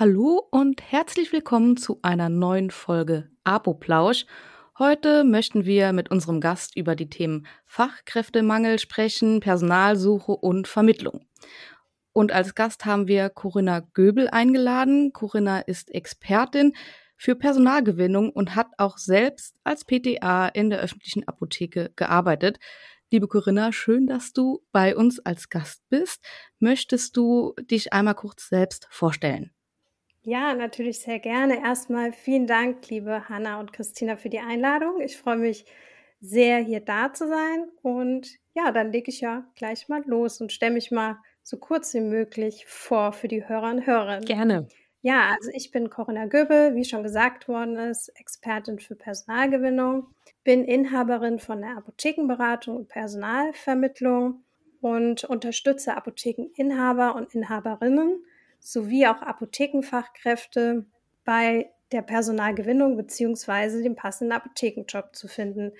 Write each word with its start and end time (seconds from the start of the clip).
Hallo 0.00 0.48
und 0.50 0.80
herzlich 0.80 1.30
willkommen 1.30 1.76
zu 1.76 1.98
einer 2.00 2.30
neuen 2.30 2.70
Folge 2.70 3.28
Apoplausch. 3.44 4.24
Heute 4.78 5.24
möchten 5.24 5.66
wir 5.66 5.92
mit 5.92 6.10
unserem 6.10 6.40
Gast 6.40 6.74
über 6.74 6.96
die 6.96 7.10
Themen 7.10 7.46
Fachkräftemangel 7.66 8.78
sprechen, 8.78 9.40
Personalsuche 9.40 10.32
und 10.32 10.68
Vermittlung. 10.68 11.26
Und 12.14 12.32
als 12.32 12.54
Gast 12.54 12.86
haben 12.86 13.08
wir 13.08 13.28
Corinna 13.28 13.80
Göbel 13.92 14.30
eingeladen. 14.30 15.12
Corinna 15.12 15.60
ist 15.60 15.94
Expertin 15.94 16.72
für 17.18 17.34
Personalgewinnung 17.34 18.30
und 18.30 18.56
hat 18.56 18.68
auch 18.78 18.96
selbst 18.96 19.54
als 19.64 19.84
PTA 19.84 20.48
in 20.48 20.70
der 20.70 20.80
öffentlichen 20.80 21.28
Apotheke 21.28 21.92
gearbeitet. 21.94 22.58
Liebe 23.10 23.28
Corinna, 23.28 23.70
schön, 23.70 24.06
dass 24.06 24.32
du 24.32 24.64
bei 24.72 24.96
uns 24.96 25.20
als 25.20 25.50
Gast 25.50 25.82
bist. 25.90 26.24
Möchtest 26.58 27.18
du 27.18 27.52
dich 27.60 27.92
einmal 27.92 28.14
kurz 28.14 28.48
selbst 28.48 28.88
vorstellen? 28.88 29.52
Ja, 30.22 30.54
natürlich 30.54 31.00
sehr 31.00 31.18
gerne. 31.18 31.62
Erstmal 31.62 32.12
vielen 32.12 32.46
Dank, 32.46 32.88
liebe 32.90 33.28
Hanna 33.28 33.58
und 33.58 33.72
Christina, 33.72 34.16
für 34.16 34.28
die 34.28 34.40
Einladung. 34.40 35.00
Ich 35.00 35.16
freue 35.16 35.38
mich 35.38 35.64
sehr, 36.20 36.58
hier 36.58 36.80
da 36.80 37.12
zu 37.12 37.26
sein. 37.26 37.68
Und 37.82 38.28
ja, 38.54 38.70
dann 38.70 38.92
lege 38.92 39.10
ich 39.10 39.20
ja 39.22 39.50
gleich 39.56 39.88
mal 39.88 40.02
los 40.06 40.40
und 40.40 40.52
stelle 40.52 40.74
mich 40.74 40.90
mal 40.90 41.16
so 41.42 41.56
kurz 41.56 41.94
wie 41.94 42.00
möglich 42.00 42.66
vor 42.66 43.12
für 43.12 43.28
die 43.28 43.48
Hörer 43.48 43.70
und 43.70 43.86
Hörerinnen. 43.86 44.24
Gerne. 44.26 44.68
Ja, 45.02 45.34
also 45.34 45.50
ich 45.54 45.70
bin 45.70 45.88
Corinna 45.88 46.26
Göbel, 46.26 46.74
wie 46.74 46.84
schon 46.84 47.02
gesagt 47.02 47.48
worden 47.48 47.76
ist, 47.76 48.10
Expertin 48.20 48.78
für 48.78 48.96
Personalgewinnung, 48.96 50.08
bin 50.44 50.66
Inhaberin 50.66 51.38
von 51.38 51.62
der 51.62 51.78
Apothekenberatung 51.78 52.76
und 52.76 52.88
Personalvermittlung 52.88 54.44
und 54.82 55.24
unterstütze 55.24 55.96
Apothekeninhaber 55.96 57.14
und 57.14 57.34
Inhaberinnen 57.34 58.22
sowie 58.60 59.06
auch 59.06 59.22
Apothekenfachkräfte 59.22 60.84
bei 61.24 61.70
der 61.92 62.02
Personalgewinnung 62.02 62.96
beziehungsweise 62.96 63.82
dem 63.82 63.96
passenden 63.96 64.32
Apothekenjob 64.32 65.14
zu 65.16 65.28
finden. 65.28 65.72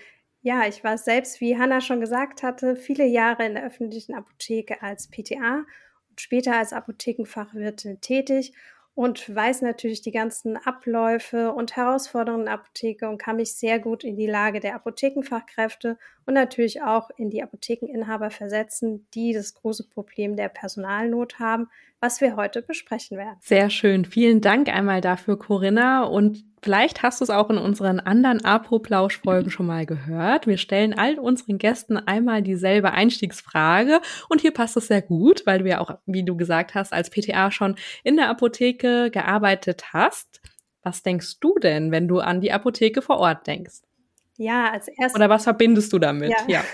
Ja, 0.43 0.67
ich 0.67 0.83
war 0.83 0.99
selbst, 0.99 1.41
wie 1.41 1.59
Hanna 1.59 1.81
schon 1.81 2.01
gesagt 2.01 2.43
hatte, 2.43 2.75
viele 2.75 3.05
Jahre 3.05 3.47
in 3.47 3.55
der 3.55 3.65
öffentlichen 3.65 4.15
Apotheke 4.15 4.83
als 4.83 5.09
PTA 5.09 5.65
und 6.09 6.21
später 6.21 6.57
als 6.57 6.73
Apothekenfachwirtin 6.73 8.01
tätig 8.01 8.55
und 8.95 9.35
weiß 9.35 9.63
natürlich 9.63 10.03
die 10.03 10.11
ganzen 10.11 10.57
Abläufe 10.57 11.53
und 11.53 11.77
Herausforderungen 11.77 12.47
der 12.47 12.55
Apotheke 12.55 13.09
und 13.09 13.19
kann 13.19 13.37
mich 13.37 13.55
sehr 13.55 13.79
gut 13.79 14.03
in 14.03 14.17
die 14.17 14.27
Lage 14.27 14.61
der 14.61 14.75
Apothekenfachkräfte 14.75 15.97
und 16.27 16.35
natürlich 16.35 16.83
auch 16.83 17.11
in 17.17 17.31
die 17.31 17.43
Apothekeninhaber 17.43 18.31
versetzen, 18.31 19.07
die 19.15 19.33
das 19.33 19.55
große 19.55 19.89
Problem 19.89 20.37
der 20.37 20.49
Personalnot 20.49 21.39
haben, 21.39 21.69
was 22.01 22.21
wir 22.21 22.37
heute 22.37 22.63
besprechen 22.63 23.19
werden. 23.19 23.37
Sehr 23.41 23.71
schön. 23.71 24.05
Vielen 24.05 24.41
Dank 24.41 24.69
einmal 24.69 25.01
dafür, 25.01 25.39
Corinna. 25.39 26.05
Und 26.05 26.45
vielleicht 26.63 27.03
hast 27.03 27.21
du 27.21 27.25
es 27.25 27.31
auch 27.31 27.51
in 27.51 27.59
unseren 27.59 28.01
anderen 28.01 28.43
Apoplausch-Folgen 28.45 29.51
schon 29.51 29.67
mal 29.67 29.85
gehört. 29.85 30.47
Wir 30.47 30.57
stellen 30.57 30.95
all 30.95 31.19
unseren 31.19 31.59
Gästen 31.59 31.99
einmal 31.99 32.43
dieselbe 32.43 32.93
Einstiegsfrage. 32.93 34.01
Und 34.29 34.41
hier 34.41 34.53
passt 34.53 34.77
es 34.79 34.87
sehr 34.87 35.03
gut, 35.03 35.43
weil 35.45 35.61
du 35.61 35.69
ja 35.69 35.81
auch, 35.81 35.99
wie 36.07 36.25
du 36.25 36.37
gesagt 36.37 36.75
hast, 36.75 36.93
als 36.93 37.11
PTA 37.11 37.51
schon 37.51 37.77
in 38.03 38.17
der 38.17 38.31
Apotheke 38.31 39.11
gearbeitet 39.11 39.93
hast. 39.93 40.41
Was 40.83 41.03
denkst 41.03 41.41
du 41.41 41.59
denn, 41.59 41.93
wenn 41.93 42.09
du 42.09 42.21
an 42.21 42.41
die 42.41 42.53
Apotheke 42.53 43.03
vor 43.03 43.19
Ort 43.19 43.47
denkst? 43.47 43.83
Ja, 44.41 44.71
als 44.71 44.89
erstes. 44.89 45.15
Oder 45.17 45.29
was 45.29 45.45
verbindest 45.45 45.93
du 45.93 45.99
damit? 45.99 46.31
Ja. 46.31 46.39
ja. 46.49 46.65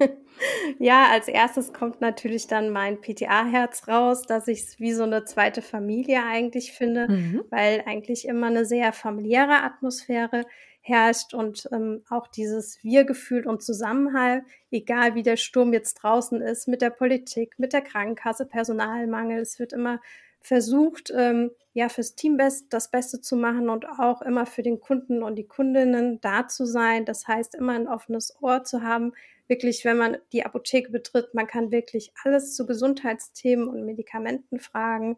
ja, 0.80 1.06
als 1.12 1.28
erstes 1.28 1.72
kommt 1.72 2.00
natürlich 2.00 2.48
dann 2.48 2.70
mein 2.70 3.00
PTA-Herz 3.00 3.86
raus, 3.86 4.22
dass 4.22 4.48
ich 4.48 4.62
es 4.62 4.80
wie 4.80 4.92
so 4.92 5.04
eine 5.04 5.24
zweite 5.24 5.62
Familie 5.62 6.24
eigentlich 6.24 6.72
finde, 6.72 7.06
mhm. 7.08 7.44
weil 7.50 7.84
eigentlich 7.86 8.26
immer 8.26 8.48
eine 8.48 8.64
sehr 8.64 8.92
familiäre 8.92 9.62
Atmosphäre 9.62 10.46
herrscht 10.80 11.32
und 11.32 11.68
ähm, 11.70 12.02
auch 12.10 12.26
dieses 12.26 12.82
Wir-Gefühl 12.82 13.46
und 13.46 13.62
Zusammenhalt, 13.62 14.42
egal 14.72 15.14
wie 15.14 15.22
der 15.22 15.36
Sturm 15.36 15.72
jetzt 15.72 15.94
draußen 15.94 16.40
ist, 16.42 16.66
mit 16.66 16.82
der 16.82 16.90
Politik, 16.90 17.54
mit 17.56 17.72
der 17.72 17.82
Krankenkasse, 17.82 18.46
Personalmangel, 18.46 19.38
es 19.38 19.60
wird 19.60 19.72
immer 19.72 20.00
versucht, 20.46 21.12
ähm, 21.12 21.50
ja, 21.72 21.88
fürs 21.88 22.14
Team 22.14 22.36
best, 22.36 22.72
das 22.72 22.88
Beste 22.88 23.20
zu 23.20 23.34
machen 23.34 23.68
und 23.68 23.84
auch 23.88 24.22
immer 24.22 24.46
für 24.46 24.62
den 24.62 24.78
Kunden 24.78 25.24
und 25.24 25.34
die 25.34 25.48
Kundinnen 25.48 26.20
da 26.20 26.46
zu 26.46 26.66
sein. 26.66 27.04
Das 27.04 27.26
heißt, 27.26 27.56
immer 27.56 27.72
ein 27.72 27.88
offenes 27.88 28.36
Ohr 28.40 28.62
zu 28.62 28.82
haben. 28.82 29.12
Wirklich, 29.48 29.84
wenn 29.84 29.96
man 29.96 30.18
die 30.32 30.46
Apotheke 30.46 30.92
betritt, 30.92 31.34
man 31.34 31.48
kann 31.48 31.72
wirklich 31.72 32.12
alles 32.22 32.54
zu 32.54 32.64
Gesundheitsthemen 32.64 33.66
und 33.66 33.84
Medikamenten 33.84 34.60
fragen. 34.60 35.16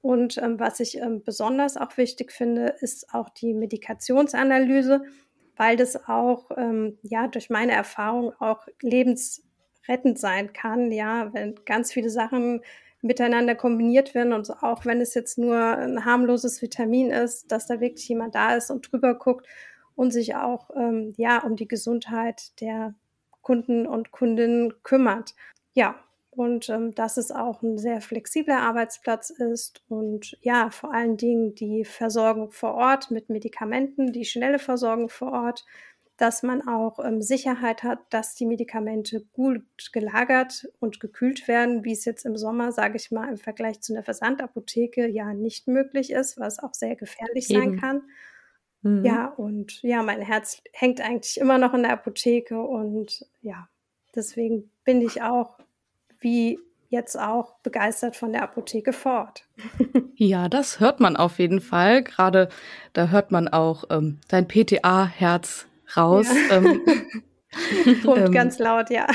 Und 0.00 0.38
ähm, 0.38 0.60
was 0.60 0.78
ich 0.78 0.98
ähm, 0.98 1.24
besonders 1.24 1.76
auch 1.76 1.96
wichtig 1.96 2.30
finde, 2.30 2.76
ist 2.80 3.12
auch 3.12 3.28
die 3.30 3.52
Medikationsanalyse, 3.52 5.02
weil 5.56 5.76
das 5.76 6.08
auch, 6.08 6.52
ähm, 6.56 6.98
ja, 7.02 7.26
durch 7.26 7.50
meine 7.50 7.72
Erfahrung 7.72 8.32
auch 8.38 8.68
lebensrettend 8.80 10.20
sein 10.20 10.52
kann. 10.52 10.92
Ja, 10.92 11.34
wenn 11.34 11.56
ganz 11.64 11.92
viele 11.92 12.10
Sachen 12.10 12.62
miteinander 13.02 13.54
kombiniert 13.54 14.14
werden 14.14 14.32
und 14.32 14.50
auch 14.62 14.84
wenn 14.84 15.00
es 15.00 15.14
jetzt 15.14 15.38
nur 15.38 15.56
ein 15.56 16.04
harmloses 16.04 16.62
Vitamin 16.62 17.10
ist, 17.10 17.52
dass 17.52 17.66
da 17.66 17.80
wirklich 17.80 18.08
jemand 18.08 18.34
da 18.34 18.54
ist 18.54 18.70
und 18.70 18.90
drüber 18.90 19.14
guckt 19.14 19.46
und 19.94 20.12
sich 20.12 20.36
auch 20.36 20.70
ähm, 20.76 21.14
ja 21.16 21.42
um 21.42 21.56
die 21.56 21.68
Gesundheit 21.68 22.60
der 22.60 22.94
Kunden 23.42 23.86
und 23.86 24.10
Kundinnen 24.10 24.74
kümmert. 24.82 25.34
Ja, 25.74 25.96
und 26.30 26.68
ähm, 26.68 26.94
dass 26.94 27.16
es 27.16 27.32
auch 27.32 27.62
ein 27.62 27.78
sehr 27.78 28.00
flexibler 28.00 28.60
Arbeitsplatz 28.60 29.30
ist 29.30 29.82
und 29.88 30.36
ja, 30.42 30.70
vor 30.70 30.92
allen 30.92 31.16
Dingen 31.16 31.54
die 31.54 31.84
Versorgung 31.84 32.50
vor 32.50 32.74
Ort 32.74 33.10
mit 33.10 33.30
Medikamenten, 33.30 34.12
die 34.12 34.26
schnelle 34.26 34.58
Versorgung 34.58 35.08
vor 35.08 35.32
Ort, 35.32 35.64
dass 36.16 36.42
man 36.42 36.66
auch 36.66 36.98
ähm, 36.98 37.20
Sicherheit 37.20 37.82
hat, 37.82 37.98
dass 38.10 38.34
die 38.34 38.46
Medikamente 38.46 39.24
gut 39.32 39.62
gelagert 39.92 40.66
und 40.80 40.98
gekühlt 40.98 41.46
werden, 41.46 41.84
wie 41.84 41.92
es 41.92 42.04
jetzt 42.04 42.24
im 42.24 42.36
Sommer, 42.36 42.72
sage 42.72 42.96
ich 42.96 43.10
mal, 43.10 43.28
im 43.28 43.36
Vergleich 43.36 43.80
zu 43.82 43.92
einer 43.92 44.02
Versandapotheke 44.02 45.06
ja 45.06 45.34
nicht 45.34 45.68
möglich 45.68 46.12
ist, 46.12 46.38
was 46.38 46.58
auch 46.58 46.74
sehr 46.74 46.96
gefährlich 46.96 47.50
Eben. 47.50 47.60
sein 47.60 47.80
kann. 47.80 48.02
Mhm. 48.82 49.04
Ja, 49.04 49.26
und 49.26 49.82
ja, 49.82 50.02
mein 50.02 50.22
Herz 50.22 50.62
hängt 50.72 51.00
eigentlich 51.00 51.38
immer 51.38 51.58
noch 51.58 51.74
in 51.74 51.82
der 51.82 51.92
Apotheke 51.92 52.60
und 52.60 53.26
ja, 53.42 53.68
deswegen 54.14 54.70
bin 54.84 55.02
ich 55.02 55.22
auch 55.22 55.58
wie 56.20 56.58
jetzt 56.88 57.18
auch 57.18 57.58
begeistert 57.62 58.16
von 58.16 58.32
der 58.32 58.42
Apotheke 58.42 58.92
vor 58.92 59.12
Ort. 59.12 59.44
Ja, 60.18 60.48
das 60.48 60.80
hört 60.80 60.98
man 60.98 61.14
auf 61.14 61.38
jeden 61.38 61.60
Fall. 61.60 62.02
Gerade 62.02 62.48
da 62.94 63.08
hört 63.08 63.32
man 63.32 63.48
auch 63.48 63.84
ähm, 63.90 64.18
dein 64.28 64.48
PTA-Herz 64.48 65.66
raus. 65.96 66.26
Ja. 66.50 66.56
Ähm, 66.56 66.82
Und 68.04 68.18
ähm, 68.18 68.32
ganz 68.32 68.58
laut, 68.58 68.90
ja. 68.90 69.06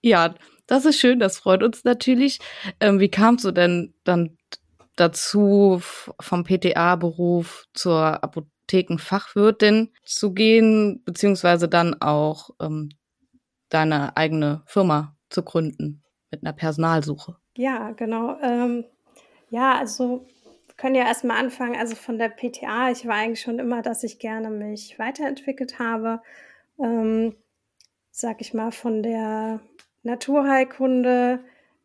Ja, 0.00 0.34
das 0.66 0.84
ist 0.84 1.00
schön, 1.00 1.18
das 1.18 1.38
freut 1.38 1.62
uns 1.62 1.84
natürlich. 1.84 2.38
Ähm, 2.80 3.00
wie 3.00 3.10
kamst 3.10 3.44
du 3.44 3.50
denn 3.50 3.94
dann 4.04 4.36
dazu, 4.96 5.80
vom 5.80 6.44
PTA-Beruf 6.44 7.66
zur 7.72 8.22
Apothekenfachwirtin 8.22 9.90
zu 10.04 10.32
gehen, 10.32 11.02
beziehungsweise 11.04 11.68
dann 11.68 12.00
auch 12.00 12.50
ähm, 12.60 12.90
deine 13.68 14.16
eigene 14.16 14.62
Firma 14.66 15.16
zu 15.30 15.42
gründen 15.42 16.02
mit 16.30 16.42
einer 16.42 16.52
Personalsuche? 16.52 17.36
Ja, 17.56 17.92
genau. 17.92 18.38
Ähm, 18.42 18.84
ja, 19.50 19.78
also 19.78 20.26
können 20.78 20.94
ja 20.94 21.06
erstmal 21.06 21.36
anfangen. 21.38 21.76
Also 21.76 21.94
von 21.94 22.18
der 22.18 22.30
PTA, 22.30 22.90
ich 22.90 23.06
war 23.06 23.16
eigentlich 23.16 23.42
schon 23.42 23.58
immer, 23.58 23.82
dass 23.82 24.04
ich 24.04 24.18
gerne 24.18 24.48
mich 24.48 24.98
weiterentwickelt 24.98 25.78
habe. 25.78 26.22
Ähm, 26.80 27.34
sag 28.10 28.40
ich 28.40 28.54
mal, 28.54 28.72
von 28.72 29.02
der 29.02 29.60
Naturheilkunde, 30.04 31.40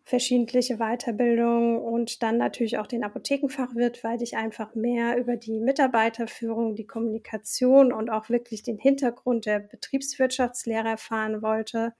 verschiedentliche 0.06 0.78
Weiterbildung 0.78 1.82
und 1.82 2.24
dann 2.24 2.38
natürlich 2.38 2.78
auch 2.78 2.88
den 2.88 3.04
Apothekenfachwirt, 3.04 4.04
weil 4.04 4.22
ich 4.22 4.36
einfach 4.36 4.76
mehr 4.76 5.18
über 5.18 5.38
die 5.38 5.60
Mitarbeiterführung, 5.60 6.76
die 6.76 6.86
Kommunikation 6.86 7.94
und 7.94 8.10
auch 8.10 8.30
wirklich 8.30 8.64
den 8.64 8.78
Hintergrund 8.78 9.46
der 9.46 9.60
Betriebswirtschaftslehre 9.60 10.90
erfahren 10.90 11.42
wollte. 11.42 11.94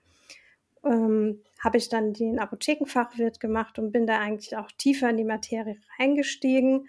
Ähm, 0.84 1.42
habe 1.64 1.78
ich 1.78 1.88
dann 1.88 2.12
den 2.12 2.38
Apothekenfachwirt 2.38 3.40
gemacht 3.40 3.78
und 3.78 3.90
bin 3.90 4.06
da 4.06 4.18
eigentlich 4.20 4.54
auch 4.56 4.70
tiefer 4.76 5.08
in 5.08 5.16
die 5.16 5.24
Materie 5.24 5.78
reingestiegen. 5.98 6.88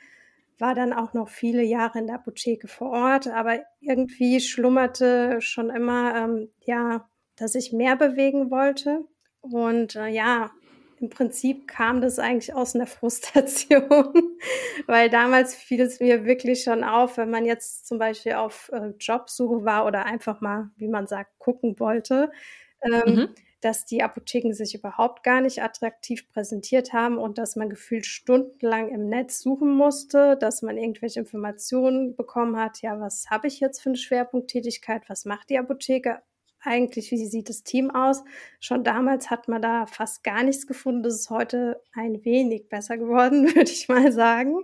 War 0.60 0.75
dann 0.75 0.92
auch 0.92 1.13
noch 1.13 1.30
viele 1.30 1.63
Jahre 1.63 2.00
in 2.00 2.07
der 2.07 2.18
Apotheke 2.18 2.68
vor 2.68 2.92
Ort, 2.92 3.27
aber 3.27 3.60
irgendwie 3.80 4.42
schlummerte 4.42 5.39
schon 5.39 5.69
immer, 5.69 6.16
ähm, 6.16 6.50
ja, 6.66 7.10
dass 7.38 7.56
ich 7.56 7.72
mehr 7.72 7.95
bewegen 7.95 8.51
wollte. 8.51 9.06
Und 9.39 9.95
äh, 9.95 10.07
ja, 10.07 10.51
im 11.00 11.10
Prinzip 11.10 11.68
kam 11.68 12.01
das 12.01 12.19
eigentlich 12.19 12.54
aus 12.54 12.75
einer 12.75 12.88
Frustration, 12.88 14.13
weil 14.88 15.10
damals 15.10 15.56
fiel 15.56 15.81
es 15.81 16.01
mir 16.01 16.25
wirklich 16.25 16.63
schon 16.63 16.83
auf, 16.83 17.18
wenn 17.18 17.30
man 17.30 17.45
jetzt 17.45 17.88
zum 17.88 17.98
Beispiel 17.98 18.33
auf 18.33 18.69
äh, 18.74 18.94
Jobsuche 19.00 19.63
war 19.63 19.86
oder 19.86 20.06
einfach 20.06 20.42
mal, 20.42 20.71
wie 20.75 20.89
man 20.89 21.07
sagt, 21.07 21.39
gucken 21.39 21.80
wollte. 21.80 22.30
Ähm, 22.81 23.16
mhm 23.16 23.36
dass 23.66 23.84
die 23.84 24.04
Apotheken 24.04 24.54
sich 24.54 24.76
überhaupt 24.76 25.24
gar 25.24 25.42
nicht 25.42 25.64
attraktiv 25.64 26.30
präsentiert 26.30 26.94
haben 26.94 27.18
und 27.18 27.40
dass 27.40 27.56
man 27.56 27.68
gefühlt 27.68 28.06
stundenlang 28.06 28.90
im 28.90 29.10
Netz 29.10 29.40
suchen 29.40 29.76
musste, 29.76 30.38
dass 30.38 30.62
man 30.62 30.78
irgendwelche 30.78 31.20
Informationen 31.20 32.16
bekommen 32.16 32.58
hat, 32.58 32.84
ja, 32.84 33.00
was 33.00 33.32
habe 33.32 33.48
ich 33.48 33.60
jetzt 33.60 33.82
für 33.82 33.90
eine 33.90 33.98
Schwerpunkttätigkeit, 33.98 35.10
was 35.10 35.26
macht 35.26 35.50
die 35.50 35.58
Apotheke 35.58 36.22
eigentlich, 36.62 37.10
wie 37.10 37.26
sieht 37.26 37.50
das 37.50 37.64
Team 37.64 37.90
aus? 37.90 38.24
Schon 38.60 38.84
damals 38.84 39.32
hat 39.32 39.48
man 39.48 39.64
da 39.64 39.88
fast 39.88 40.24
gar 40.24 40.44
nichts 40.44 40.68
gefunden. 40.68 41.02
Das 41.02 41.16
ist 41.16 41.30
heute 41.32 41.82
ein 41.94 42.24
wenig 42.24 42.70
besser 42.70 42.98
geworden, 42.98 43.46
würde 43.56 43.72
ich 43.72 43.90
mal 43.90 44.12
sagen. 44.12 44.64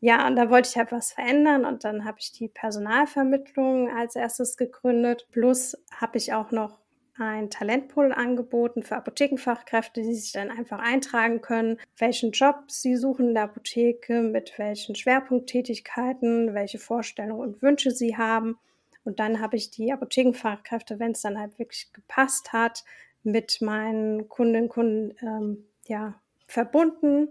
Ja, 0.00 0.26
und 0.26 0.36
da 0.36 0.50
wollte 0.50 0.68
ich 0.68 0.76
halt 0.76 0.92
was 0.92 1.12
verändern 1.12 1.64
und 1.64 1.84
dann 1.84 2.04
habe 2.04 2.18
ich 2.20 2.32
die 2.32 2.48
Personalvermittlung 2.48 3.88
als 3.88 4.14
erstes 4.14 4.58
gegründet. 4.58 5.26
Plus 5.30 5.76
habe 5.90 6.18
ich 6.18 6.34
auch 6.34 6.50
noch 6.50 6.85
ein 7.18 7.50
Talentpool 7.50 8.12
angeboten 8.12 8.82
für 8.82 8.96
Apothekenfachkräfte, 8.96 10.02
die 10.02 10.14
sich 10.14 10.32
dann 10.32 10.50
einfach 10.50 10.78
eintragen 10.78 11.40
können, 11.40 11.78
welchen 11.96 12.32
Job 12.32 12.64
sie 12.68 12.96
suchen 12.96 13.28
in 13.28 13.34
der 13.34 13.44
Apotheke, 13.44 14.20
mit 14.20 14.58
welchen 14.58 14.94
Schwerpunkttätigkeiten, 14.94 16.54
welche 16.54 16.78
Vorstellungen 16.78 17.40
und 17.40 17.62
Wünsche 17.62 17.90
sie 17.90 18.16
haben. 18.16 18.58
Und 19.04 19.20
dann 19.20 19.40
habe 19.40 19.56
ich 19.56 19.70
die 19.70 19.92
Apothekenfachkräfte, 19.92 20.98
wenn 20.98 21.12
es 21.12 21.22
dann 21.22 21.38
halt 21.38 21.58
wirklich 21.58 21.92
gepasst 21.92 22.52
hat, 22.52 22.84
mit 23.22 23.60
meinen 23.60 24.28
Kundinnen 24.28 24.64
und 24.64 24.68
Kunden 24.68 25.14
ähm, 25.20 25.64
ja, 25.86 26.20
verbunden 26.46 27.28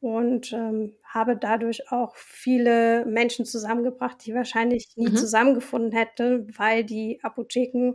und 0.00 0.52
ähm, 0.52 0.94
habe 1.04 1.36
dadurch 1.36 1.90
auch 1.90 2.16
viele 2.16 3.04
Menschen 3.06 3.44
zusammengebracht, 3.44 4.24
die 4.24 4.34
wahrscheinlich 4.34 4.88
nie 4.96 5.10
mhm. 5.10 5.16
zusammengefunden 5.16 5.92
hätte, 5.92 6.46
weil 6.58 6.84
die 6.84 7.20
Apotheken 7.22 7.94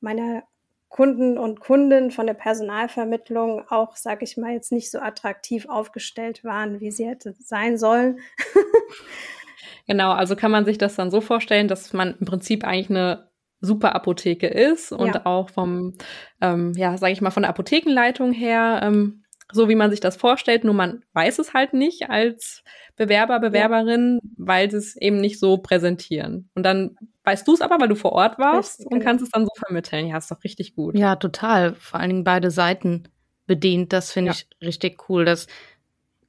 meiner 0.00 0.44
Kunden 0.88 1.38
und 1.38 1.60
Kunden 1.60 2.10
von 2.10 2.26
der 2.26 2.34
Personalvermittlung 2.34 3.64
auch, 3.68 3.96
sage 3.96 4.24
ich 4.24 4.36
mal, 4.36 4.52
jetzt 4.52 4.72
nicht 4.72 4.90
so 4.90 4.98
attraktiv 5.00 5.66
aufgestellt 5.68 6.44
waren, 6.44 6.80
wie 6.80 6.90
sie 6.90 7.06
hätte 7.06 7.34
sein 7.40 7.78
sollen. 7.78 8.20
genau, 9.86 10.12
also 10.12 10.36
kann 10.36 10.50
man 10.50 10.64
sich 10.64 10.78
das 10.78 10.94
dann 10.94 11.10
so 11.10 11.20
vorstellen, 11.20 11.68
dass 11.68 11.92
man 11.92 12.14
im 12.20 12.26
Prinzip 12.26 12.64
eigentlich 12.64 12.90
eine 12.90 13.28
super 13.60 13.94
Apotheke 13.94 14.46
ist 14.46 14.92
und 14.92 15.14
ja. 15.14 15.26
auch 15.26 15.50
vom, 15.50 15.94
ähm, 16.40 16.72
ja, 16.76 16.96
sage 16.96 17.12
ich 17.12 17.20
mal, 17.20 17.30
von 17.30 17.42
der 17.42 17.50
Apothekenleitung 17.50 18.32
her 18.32 18.80
ähm, 18.84 19.24
so 19.52 19.68
wie 19.68 19.74
man 19.74 19.90
sich 19.90 20.00
das 20.00 20.16
vorstellt, 20.16 20.64
nur 20.64 20.74
man 20.74 21.04
weiß 21.12 21.38
es 21.38 21.54
halt 21.54 21.74
nicht 21.74 22.10
als 22.10 22.62
Bewerber, 22.96 23.40
Bewerberin, 23.40 24.20
ja. 24.22 24.30
weil 24.36 24.70
sie 24.70 24.76
es 24.76 24.96
eben 24.96 25.20
nicht 25.20 25.40
so 25.40 25.58
präsentieren. 25.58 26.48
Und 26.54 26.62
dann 26.62 26.96
weißt 27.24 27.46
du 27.46 27.54
es 27.54 27.60
aber, 27.60 27.80
weil 27.80 27.88
du 27.88 27.96
vor 27.96 28.12
Ort 28.12 28.38
warst 28.38 28.78
richtig, 28.78 28.86
und 28.86 28.98
genau. 28.98 29.04
kannst 29.10 29.24
es 29.24 29.30
dann 29.30 29.44
so 29.44 29.50
vermitteln. 29.56 30.06
Ja, 30.06 30.18
ist 30.18 30.30
doch 30.30 30.44
richtig 30.44 30.76
gut. 30.76 30.96
Ja, 30.96 31.16
total. 31.16 31.74
Vor 31.74 31.98
allen 31.98 32.10
Dingen 32.10 32.24
beide 32.24 32.50
Seiten 32.50 33.08
bedient. 33.46 33.92
Das 33.92 34.12
finde 34.12 34.32
ja. 34.32 34.36
ich 34.36 34.66
richtig 34.66 35.08
cool. 35.08 35.24
Das 35.24 35.46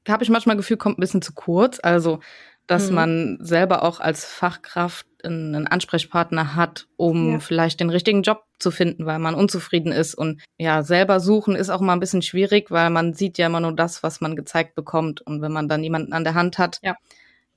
habe 0.08 0.24
ich 0.24 0.30
manchmal 0.30 0.58
Gefühl, 0.58 0.78
kommt 0.78 0.98
ein 0.98 1.02
bisschen 1.02 1.22
zu 1.22 1.34
kurz. 1.34 1.80
Also 1.82 2.20
dass 2.68 2.90
mhm. 2.90 2.96
man 2.96 3.38
selber 3.42 3.84
auch 3.84 4.00
als 4.00 4.26
Fachkraft 4.26 5.06
einen 5.24 5.68
Ansprechpartner 5.68 6.56
hat, 6.56 6.88
um 6.98 7.34
ja. 7.34 7.40
vielleicht 7.40 7.80
den 7.80 7.90
richtigen 7.90 8.22
Job 8.22 8.44
zu 8.60 8.72
finden, 8.72 9.06
weil 9.06 9.20
man 9.20 9.36
unzufrieden 9.36 9.92
ist. 9.92 10.16
Und 10.16 10.42
ja, 10.58 10.84
selber 10.84 11.20
suchen 11.20 11.56
ist 11.56 11.70
auch 11.70 11.82
mal 11.82 11.94
ein 11.94 12.00
bisschen 12.00 12.22
schwierig, 12.22 12.72
weil 12.72 12.90
man 12.90 13.14
sieht 13.14 13.38
ja 13.38 13.48
immer 13.48 13.60
nur 13.60 13.74
das, 13.74 14.04
was 14.04 14.22
man 14.22 14.36
gezeigt 14.36 14.76
bekommt. 14.76 15.22
Und 15.22 15.42
wenn 15.42 15.52
man 15.52 15.68
dann 15.68 15.84
jemanden 15.84 16.14
an 16.14 16.24
der 16.24 16.36
Hand 16.36 16.58
hat, 16.58 16.80
ja. 16.84 16.96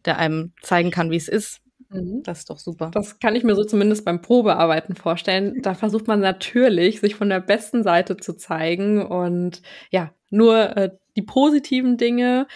der 0.05 0.19
einem 0.19 0.53
zeigen 0.63 0.91
kann, 0.91 1.11
wie 1.11 1.17
es 1.17 1.29
ist, 1.29 1.61
mhm. 1.91 2.23
das 2.23 2.41
ist 2.41 2.51
doch 2.51 2.59
super. 2.59 2.91
Das 2.93 3.19
kann 3.19 3.37
ich 3.37 3.45
mir 3.45 3.55
so 3.55 3.65
zumindest 3.65 4.05
beim 4.05 4.23
Probearbeiten 4.23 4.97
vorstellen. 4.97 5.61
Da 5.63 5.75
versucht 5.75 6.07
man 6.07 6.21
natürlich, 6.21 7.01
sich 7.01 7.15
von 7.15 7.29
der 7.29 7.41
besten 7.41 7.83
Seite 7.83 8.17
zu 8.17 8.35
zeigen 8.35 9.05
und 9.05 9.63
ja, 9.91 10.11
nur 10.31 10.77
äh, 10.77 10.91
die 11.17 11.23
positiven 11.23 11.97
Dinge. 11.97 12.47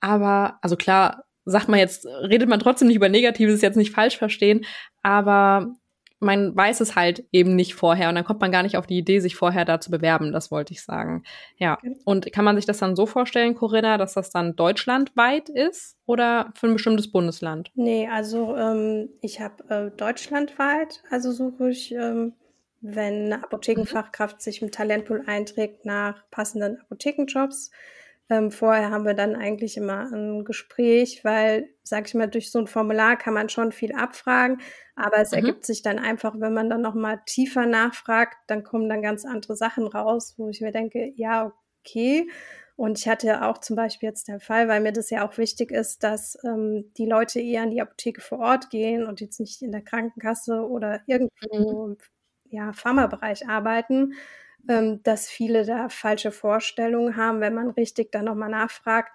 Aber, 0.00 0.58
also 0.60 0.76
klar, 0.76 1.23
sagt 1.44 1.68
man 1.68 1.78
jetzt, 1.78 2.06
redet 2.06 2.48
man 2.48 2.60
trotzdem 2.60 2.88
nicht 2.88 2.96
über 2.96 3.08
Negatives, 3.08 3.62
jetzt 3.62 3.76
nicht 3.76 3.92
falsch 3.92 4.18
verstehen, 4.18 4.64
aber 5.02 5.74
man 6.20 6.56
weiß 6.56 6.80
es 6.80 6.96
halt 6.96 7.24
eben 7.32 7.54
nicht 7.54 7.74
vorher 7.74 8.08
und 8.08 8.14
dann 8.14 8.24
kommt 8.24 8.40
man 8.40 8.50
gar 8.50 8.62
nicht 8.62 8.76
auf 8.76 8.86
die 8.86 8.98
Idee, 8.98 9.20
sich 9.20 9.36
vorher 9.36 9.64
da 9.64 9.80
zu 9.80 9.90
bewerben, 9.90 10.32
das 10.32 10.50
wollte 10.50 10.72
ich 10.72 10.82
sagen. 10.82 11.22
Ja. 11.58 11.78
Und 12.04 12.32
kann 12.32 12.44
man 12.44 12.56
sich 12.56 12.66
das 12.66 12.78
dann 12.78 12.96
so 12.96 13.06
vorstellen, 13.06 13.54
Corinna, 13.54 13.98
dass 13.98 14.14
das 14.14 14.30
dann 14.30 14.56
deutschlandweit 14.56 15.48
ist 15.48 15.96
oder 16.06 16.52
für 16.54 16.66
ein 16.66 16.72
bestimmtes 16.72 17.10
Bundesland? 17.12 17.70
Nee, 17.74 18.08
also 18.10 18.56
ähm, 18.56 19.10
ich 19.20 19.40
habe 19.40 19.64
äh, 19.68 19.96
deutschlandweit, 19.96 21.02
also 21.10 21.30
suche 21.30 21.70
ich, 21.70 21.92
ähm, 21.92 22.32
wenn 22.80 23.32
eine 23.32 23.42
Apothekenfachkraft 23.42 24.42
sich 24.42 24.60
im 24.60 24.70
Talentpool 24.70 25.22
einträgt 25.26 25.84
nach 25.84 26.28
passenden 26.30 26.80
Apothekenjobs. 26.80 27.70
Ähm, 28.30 28.50
vorher 28.50 28.90
haben 28.90 29.04
wir 29.04 29.14
dann 29.14 29.36
eigentlich 29.36 29.76
immer 29.76 30.10
ein 30.10 30.44
Gespräch, 30.44 31.24
weil, 31.24 31.68
sag 31.82 32.06
ich 32.06 32.14
mal, 32.14 32.26
durch 32.28 32.50
so 32.50 32.58
ein 32.58 32.66
Formular 32.66 33.16
kann 33.16 33.34
man 33.34 33.50
schon 33.50 33.70
viel 33.70 33.94
abfragen, 33.94 34.60
aber 34.96 35.18
es 35.18 35.32
mhm. 35.32 35.38
ergibt 35.38 35.66
sich 35.66 35.82
dann 35.82 35.98
einfach, 35.98 36.34
wenn 36.38 36.54
man 36.54 36.70
dann 36.70 36.80
nochmal 36.80 37.20
tiefer 37.26 37.66
nachfragt, 37.66 38.36
dann 38.46 38.64
kommen 38.64 38.88
dann 38.88 39.02
ganz 39.02 39.26
andere 39.26 39.56
Sachen 39.56 39.86
raus, 39.86 40.34
wo 40.38 40.48
ich 40.48 40.62
mir 40.62 40.72
denke, 40.72 41.12
ja, 41.16 41.52
okay. 41.80 42.30
Und 42.76 42.98
ich 42.98 43.06
hatte 43.06 43.44
auch 43.44 43.58
zum 43.58 43.76
Beispiel 43.76 44.08
jetzt 44.08 44.26
den 44.26 44.40
Fall, 44.40 44.68
weil 44.68 44.80
mir 44.80 44.92
das 44.92 45.10
ja 45.10 45.28
auch 45.28 45.36
wichtig 45.38 45.70
ist, 45.70 46.02
dass 46.02 46.36
ähm, 46.44 46.92
die 46.96 47.06
Leute 47.06 47.40
eher 47.40 47.62
in 47.62 47.70
die 47.70 47.80
Apotheke 47.80 48.20
vor 48.20 48.38
Ort 48.40 48.70
gehen 48.70 49.06
und 49.06 49.20
jetzt 49.20 49.38
nicht 49.38 49.62
in 49.62 49.70
der 49.70 49.82
Krankenkasse 49.82 50.66
oder 50.66 51.00
irgendwo 51.06 51.86
mhm. 51.88 51.92
im 51.92 51.98
ja, 52.50 52.72
Pharmabereich 52.72 53.48
arbeiten 53.48 54.14
ähm, 54.68 55.02
dass 55.02 55.28
viele 55.28 55.64
da 55.64 55.88
falsche 55.88 56.32
Vorstellungen 56.32 57.16
haben, 57.16 57.40
wenn 57.40 57.54
man 57.54 57.70
richtig 57.70 58.12
dann 58.12 58.26
nochmal 58.26 58.50
nachfragt, 58.50 59.12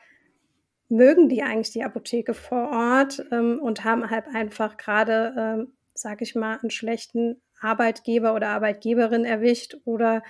mögen 0.89 1.29
die 1.29 1.43
eigentlich 1.43 1.71
die 1.71 1.83
Apotheke 1.83 2.33
vor 2.33 2.69
Ort 2.71 3.25
ähm, 3.31 3.59
und 3.61 3.83
haben 3.83 4.09
halt 4.09 4.25
einfach 4.33 4.77
gerade, 4.77 5.33
ähm, 5.37 5.73
sag 5.93 6.21
ich 6.21 6.35
mal, 6.35 6.57
einen 6.59 6.71
schlechten 6.71 7.41
Arbeitgeber 7.61 8.33
oder 8.33 8.49
Arbeitgeberin 8.49 9.25
erwischt 9.25 9.77
oder 9.85 10.23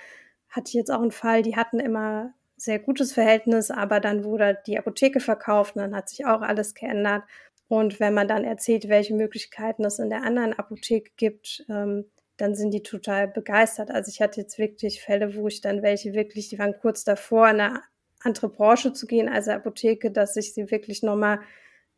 hatte 0.48 0.68
ich 0.68 0.74
jetzt 0.74 0.90
auch 0.90 1.00
einen 1.00 1.12
Fall, 1.12 1.42
die 1.42 1.56
hatten 1.56 1.80
immer 1.80 2.34
sehr 2.56 2.78
gutes 2.78 3.12
Verhältnis, 3.12 3.70
aber 3.70 4.00
dann 4.00 4.24
wurde 4.24 4.58
die 4.66 4.78
Apotheke 4.78 5.20
verkauft 5.20 5.76
und 5.76 5.82
dann 5.82 5.96
hat 5.96 6.08
sich 6.10 6.26
auch 6.26 6.42
alles 6.42 6.74
geändert. 6.74 7.22
Und 7.68 8.00
wenn 8.00 8.12
man 8.14 8.28
dann 8.28 8.44
erzählt, 8.44 8.88
welche 8.88 9.14
Möglichkeiten 9.14 9.84
es 9.84 9.98
in 9.98 10.10
der 10.10 10.24
anderen 10.24 10.52
Apotheke 10.52 11.12
gibt, 11.16 11.64
ähm, 11.68 12.04
dann 12.40 12.54
sind 12.54 12.72
die 12.72 12.82
total 12.82 13.28
begeistert. 13.28 13.90
Also 13.90 14.10
ich 14.10 14.20
hatte 14.20 14.40
jetzt 14.40 14.58
wirklich 14.58 15.02
Fälle, 15.02 15.34
wo 15.34 15.48
ich 15.48 15.60
dann 15.60 15.82
welche 15.82 16.14
wirklich, 16.14 16.48
die 16.48 16.58
waren 16.58 16.74
kurz 16.80 17.04
davor, 17.04 17.48
in 17.48 17.60
eine 17.60 17.80
andere 18.20 18.48
Branche 18.48 18.92
zu 18.92 19.06
gehen, 19.06 19.28
also 19.28 19.50
Apotheke, 19.52 20.10
dass 20.10 20.36
ich 20.36 20.54
sie 20.54 20.70
wirklich 20.70 21.02
nochmal, 21.02 21.40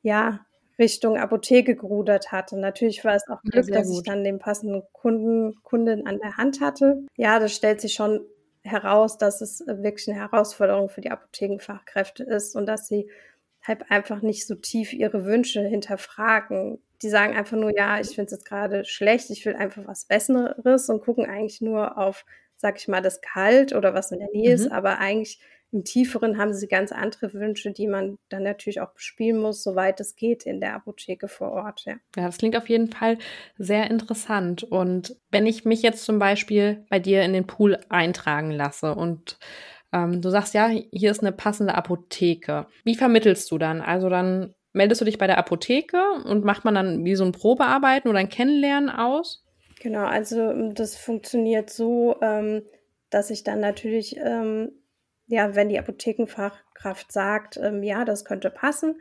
ja, 0.02 0.44
Richtung 0.78 1.18
Apotheke 1.18 1.76
gerudert 1.76 2.32
hatte. 2.32 2.58
Natürlich 2.58 3.04
war 3.04 3.14
es 3.14 3.28
auch 3.28 3.42
Glück, 3.42 3.68
ja, 3.68 3.76
dass 3.76 3.88
gut. 3.88 3.98
ich 3.98 4.02
dann 4.04 4.24
den 4.24 4.38
passenden 4.38 4.82
Kunden, 4.92 5.54
Kunden 5.62 6.06
an 6.06 6.18
der 6.18 6.36
Hand 6.36 6.60
hatte. 6.60 7.04
Ja, 7.16 7.38
das 7.38 7.54
stellt 7.54 7.80
sich 7.80 7.94
schon 7.94 8.20
heraus, 8.62 9.18
dass 9.18 9.40
es 9.40 9.62
wirklich 9.66 10.08
eine 10.08 10.18
Herausforderung 10.18 10.88
für 10.88 11.00
die 11.00 11.10
Apothekenfachkräfte 11.10 12.24
ist 12.24 12.56
und 12.56 12.66
dass 12.66 12.88
sie 12.88 13.08
halt 13.62 13.90
einfach 13.90 14.22
nicht 14.22 14.46
so 14.46 14.54
tief 14.54 14.92
ihre 14.92 15.24
Wünsche 15.24 15.60
hinterfragen 15.60 16.80
die 17.02 17.08
sagen 17.08 17.36
einfach 17.36 17.56
nur, 17.56 17.74
ja, 17.76 18.00
ich 18.00 18.08
finde 18.08 18.26
es 18.26 18.32
jetzt 18.32 18.44
gerade 18.44 18.84
schlecht, 18.84 19.30
ich 19.30 19.44
will 19.44 19.54
einfach 19.54 19.86
was 19.86 20.06
Besseres 20.06 20.88
und 20.88 21.02
gucken 21.02 21.26
eigentlich 21.26 21.60
nur 21.60 21.98
auf, 21.98 22.24
sag 22.56 22.78
ich 22.78 22.88
mal, 22.88 23.02
das 23.02 23.20
Gehalt 23.20 23.74
oder 23.74 23.94
was 23.94 24.12
in 24.12 24.20
der 24.20 24.30
Nähe 24.32 24.50
mhm. 24.50 24.54
ist, 24.54 24.72
aber 24.72 24.98
eigentlich 24.98 25.40
im 25.72 25.84
Tieferen 25.84 26.36
haben 26.36 26.52
sie 26.52 26.68
ganz 26.68 26.92
andere 26.92 27.32
Wünsche, 27.32 27.72
die 27.72 27.86
man 27.86 28.18
dann 28.28 28.42
natürlich 28.42 28.82
auch 28.82 28.92
bespielen 28.92 29.40
muss, 29.40 29.62
soweit 29.62 30.00
es 30.00 30.16
geht 30.16 30.44
in 30.44 30.60
der 30.60 30.74
Apotheke 30.74 31.28
vor 31.28 31.50
Ort. 31.52 31.84
Ja. 31.86 31.94
ja, 32.14 32.26
das 32.26 32.36
klingt 32.36 32.56
auf 32.56 32.68
jeden 32.68 32.92
Fall 32.92 33.16
sehr 33.56 33.90
interessant. 33.90 34.64
Und 34.64 35.16
wenn 35.30 35.46
ich 35.46 35.64
mich 35.64 35.80
jetzt 35.80 36.04
zum 36.04 36.18
Beispiel 36.18 36.84
bei 36.90 36.98
dir 36.98 37.22
in 37.22 37.32
den 37.32 37.46
Pool 37.46 37.78
eintragen 37.88 38.50
lasse 38.50 38.94
und 38.94 39.38
ähm, 39.94 40.20
du 40.20 40.28
sagst, 40.28 40.52
ja, 40.52 40.68
hier 40.68 41.10
ist 41.10 41.20
eine 41.20 41.32
passende 41.32 41.74
Apotheke. 41.74 42.66
Wie 42.84 42.94
vermittelst 42.94 43.50
du 43.50 43.56
dann? 43.56 43.80
Also 43.80 44.10
dann 44.10 44.54
meldest 44.72 45.00
du 45.00 45.04
dich 45.04 45.18
bei 45.18 45.26
der 45.26 45.38
Apotheke 45.38 46.02
und 46.24 46.44
macht 46.44 46.64
man 46.64 46.74
dann 46.74 47.04
wie 47.04 47.14
so 47.14 47.24
ein 47.24 47.32
Probearbeiten 47.32 48.08
oder 48.08 48.18
ein 48.18 48.28
Kennenlernen 48.28 48.90
aus? 48.90 49.44
Genau, 49.80 50.04
also 50.04 50.50
ähm, 50.50 50.74
das 50.74 50.96
funktioniert 50.96 51.70
so, 51.70 52.16
ähm, 52.22 52.62
dass 53.10 53.30
ich 53.30 53.44
dann 53.44 53.60
natürlich, 53.60 54.16
ähm, 54.16 54.72
ja, 55.26 55.54
wenn 55.54 55.68
die 55.68 55.78
Apothekenfachkraft 55.78 57.12
sagt, 57.12 57.56
ähm, 57.56 57.82
ja, 57.82 58.04
das 58.04 58.24
könnte 58.24 58.50
passen, 58.50 59.00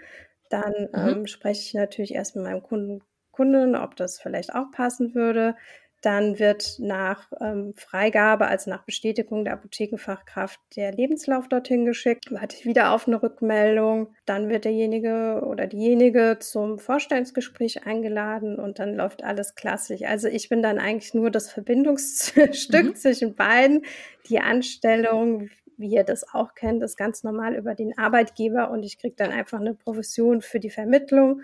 dann 0.50 0.90
mhm. 0.92 1.10
Ähm, 1.10 1.28
spreche 1.28 1.62
ich 1.62 1.74
natürlich 1.74 2.14
erst 2.14 2.36
mit 2.36 2.46
meinem 2.46 2.64
Kunden, 2.64 3.02
Kunden, 3.32 3.76
ob 3.76 3.96
das 3.96 4.20
vielleicht 4.20 4.54
auch 4.54 4.72
passen 4.72 5.16
würde. 5.16 5.56
Dann 6.02 6.40
wird 6.40 6.78
nach 6.80 7.32
ähm, 7.40 7.74
Freigabe, 7.78 8.48
also 8.48 8.72
nach 8.72 8.84
Bestätigung 8.84 9.46
der 9.46 9.54
Apothekenfachkraft, 9.54 10.60
der 10.76 10.92
Lebenslauf 10.92 11.48
dorthin 11.48 11.86
geschickt. 11.86 12.32
Warte 12.32 12.56
ich 12.58 12.66
wieder 12.66 12.92
auf 12.92 13.08
eine 13.08 13.22
Rückmeldung. 13.22 14.16
Dann 14.26 14.50
wird 14.50 14.66
derjenige 14.66 15.44
oder 15.46 15.68
diejenige 15.68 16.38
zum 16.40 16.80
Vorstellungsgespräch 16.80 17.86
eingeladen 17.86 18.58
und 18.58 18.80
dann 18.80 18.96
läuft 18.96 19.24
alles 19.24 19.54
klassisch. 19.54 20.02
Also 20.02 20.28
ich 20.28 20.50
bin 20.50 20.64
dann 20.64 20.80
eigentlich 20.80 21.14
nur 21.14 21.30
das 21.30 21.52
Verbindungsstück 21.52 22.86
mhm. 22.86 22.96
zwischen 22.96 23.36
beiden. 23.36 23.86
Die 24.28 24.40
Anstellung, 24.40 25.50
wie 25.78 25.94
ihr 25.94 26.04
das 26.04 26.26
auch 26.34 26.56
kennt, 26.56 26.82
ist 26.82 26.98
ganz 26.98 27.24
normal 27.24 27.54
über 27.56 27.76
den 27.76 27.96
Arbeitgeber 27.96 28.72
und 28.72 28.82
ich 28.82 28.98
kriege 28.98 29.16
dann 29.16 29.30
einfach 29.30 29.60
eine 29.60 29.76
Provision 29.76 30.42
für 30.42 30.60
die 30.60 30.72
Vermittlung. 30.72 31.42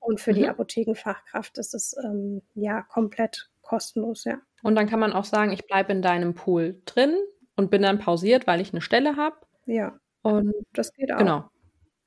Und 0.00 0.20
für 0.20 0.30
mhm. 0.30 0.36
die 0.36 0.48
Apothekenfachkraft 0.48 1.58
ist 1.58 1.74
es 1.74 1.94
ähm, 2.02 2.40
ja 2.54 2.82
komplett 2.82 3.50
kostenlos, 3.68 4.24
ja. 4.24 4.38
Und 4.62 4.74
dann 4.74 4.88
kann 4.88 4.98
man 4.98 5.12
auch 5.12 5.24
sagen, 5.24 5.52
ich 5.52 5.66
bleibe 5.66 5.92
in 5.92 6.02
deinem 6.02 6.34
Pool 6.34 6.80
drin 6.84 7.14
und 7.54 7.70
bin 7.70 7.82
dann 7.82 7.98
pausiert, 7.98 8.46
weil 8.46 8.60
ich 8.60 8.72
eine 8.72 8.80
Stelle 8.80 9.16
habe. 9.16 9.36
Ja. 9.66 9.98
Und 10.22 10.52
das 10.72 10.92
geht 10.92 11.12
auch. 11.12 11.18
Genau. 11.18 11.44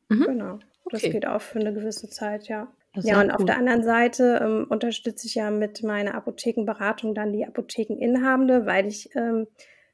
Mhm. 0.09 0.25
Genau. 0.25 0.59
Das 0.89 1.01
okay. 1.01 1.11
geht 1.11 1.27
auch 1.27 1.41
für 1.41 1.59
eine 1.59 1.73
gewisse 1.73 2.09
Zeit, 2.09 2.47
ja. 2.47 2.67
Ja, 2.95 3.21
und 3.21 3.27
cool. 3.27 3.35
auf 3.35 3.45
der 3.45 3.57
anderen 3.57 3.83
Seite 3.83 4.41
ähm, 4.43 4.65
unterstütze 4.69 5.25
ich 5.25 5.35
ja 5.35 5.49
mit 5.49 5.81
meiner 5.81 6.13
Apothekenberatung 6.15 7.15
dann 7.15 7.31
die 7.31 7.45
Apothekeninhabende, 7.45 8.65
weil 8.65 8.85
ich 8.85 9.15
ähm, 9.15 9.47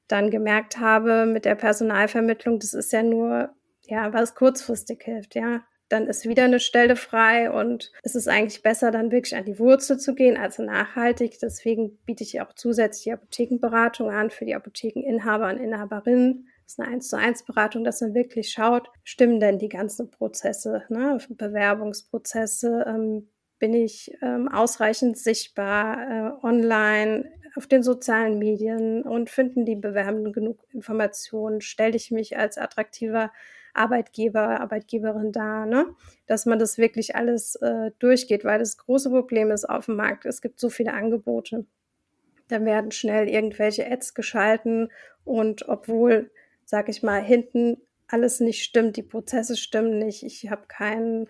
dann 0.07 0.31
gemerkt 0.31 0.79
habe 0.79 1.27
mit 1.27 1.45
der 1.45 1.53
Personalvermittlung, 1.53 2.57
das 2.57 2.74
ist 2.74 2.91
ja 2.91 3.03
nur, 3.03 3.51
ja, 3.83 4.13
was 4.13 4.33
kurzfristig 4.33 5.03
hilft, 5.03 5.36
ja 5.36 5.62
dann 5.89 6.08
ist 6.08 6.27
wieder 6.27 6.44
eine 6.44 6.60
Stelle 6.60 6.96
frei 6.96 7.51
und 7.51 7.91
es 8.03 8.15
ist 8.15 8.27
eigentlich 8.27 8.62
besser, 8.62 8.91
dann 8.91 9.12
wirklich 9.12 9.36
an 9.36 9.46
die 9.46 9.60
Wurzel 9.60 9.98
zu 9.98 10.15
gehen, 10.15 10.38
also 10.38 10.63
nachhaltig. 10.63 11.39
Deswegen 11.41 11.98
biete 12.06 12.24
ich 12.24 12.41
auch 12.41 12.53
zusätzlich 12.53 13.13
Apothekenberatung 13.13 14.10
an 14.10 14.29
für 14.29 14.46
die 14.46 14.56
Apothekeninhaber 14.56 15.50
und 15.50 15.58
Inhaberinnen. 15.58 16.48
Das 16.63 16.74
ist 16.74 16.79
eine 16.79 16.89
1 16.89 17.08
zu 17.08 17.17
1 17.17 17.46
Beratung, 17.46 17.84
dass 17.86 18.01
man 18.01 18.13
wirklich 18.13 18.50
schaut, 18.51 18.89
stimmen 19.03 19.39
denn 19.39 19.58
die 19.58 19.70
ganzen 19.70 20.12
Prozesse, 20.12 20.84
ne? 20.89 21.17
Bewerbungsprozesse, 21.29 22.84
ähm, 22.86 23.29
bin 23.60 23.74
ich 23.74 24.12
ähm, 24.22 24.50
ausreichend 24.50 25.17
sichtbar 25.17 26.38
äh, 26.41 26.46
online, 26.46 27.32
auf 27.56 27.65
den 27.65 27.82
sozialen 27.82 28.38
Medien 28.38 29.01
und 29.01 29.29
finden 29.29 29.65
die 29.65 29.75
Bewerbenden 29.75 30.32
genug 30.32 30.63
Informationen? 30.72 31.62
Stelle 31.62 31.96
ich 31.96 32.12
mich 32.12 32.38
als 32.38 32.58
attraktiver 32.58 33.32
Arbeitgeber, 33.77 34.60
Arbeitgeberin 34.62 35.31
da, 35.31 35.65
ne? 35.65 35.86
dass 36.25 36.46
man 36.46 36.60
das 36.60 36.77
wirklich 36.77 37.15
alles 37.15 37.55
äh, 37.55 37.91
durchgeht, 38.00 38.43
weil 38.43 38.60
das 38.60 38.77
große 38.77 39.10
Problem 39.10 39.51
ist 39.51 39.65
auf 39.65 39.86
dem 39.86 39.96
Markt, 39.96 40.25
es 40.25 40.41
gibt 40.41 40.60
so 40.60 40.69
viele 40.69 40.93
Angebote. 40.93 41.65
Da 42.48 42.63
werden 42.63 42.91
schnell 42.91 43.27
irgendwelche 43.27 43.89
Ads 43.89 44.13
geschalten 44.13 44.89
und 45.25 45.67
obwohl, 45.67 46.31
sag 46.63 46.89
ich 46.89 47.03
mal, 47.03 47.22
hinten 47.22 47.77
alles 48.07 48.39
nicht 48.39 48.63
stimmt, 48.63 48.96
die 48.96 49.03
Prozesse 49.03 49.57
stimmen 49.57 50.00
nicht, 50.00 50.24
ich 50.24 50.50
habe 50.50 50.63
keinen 50.67 51.27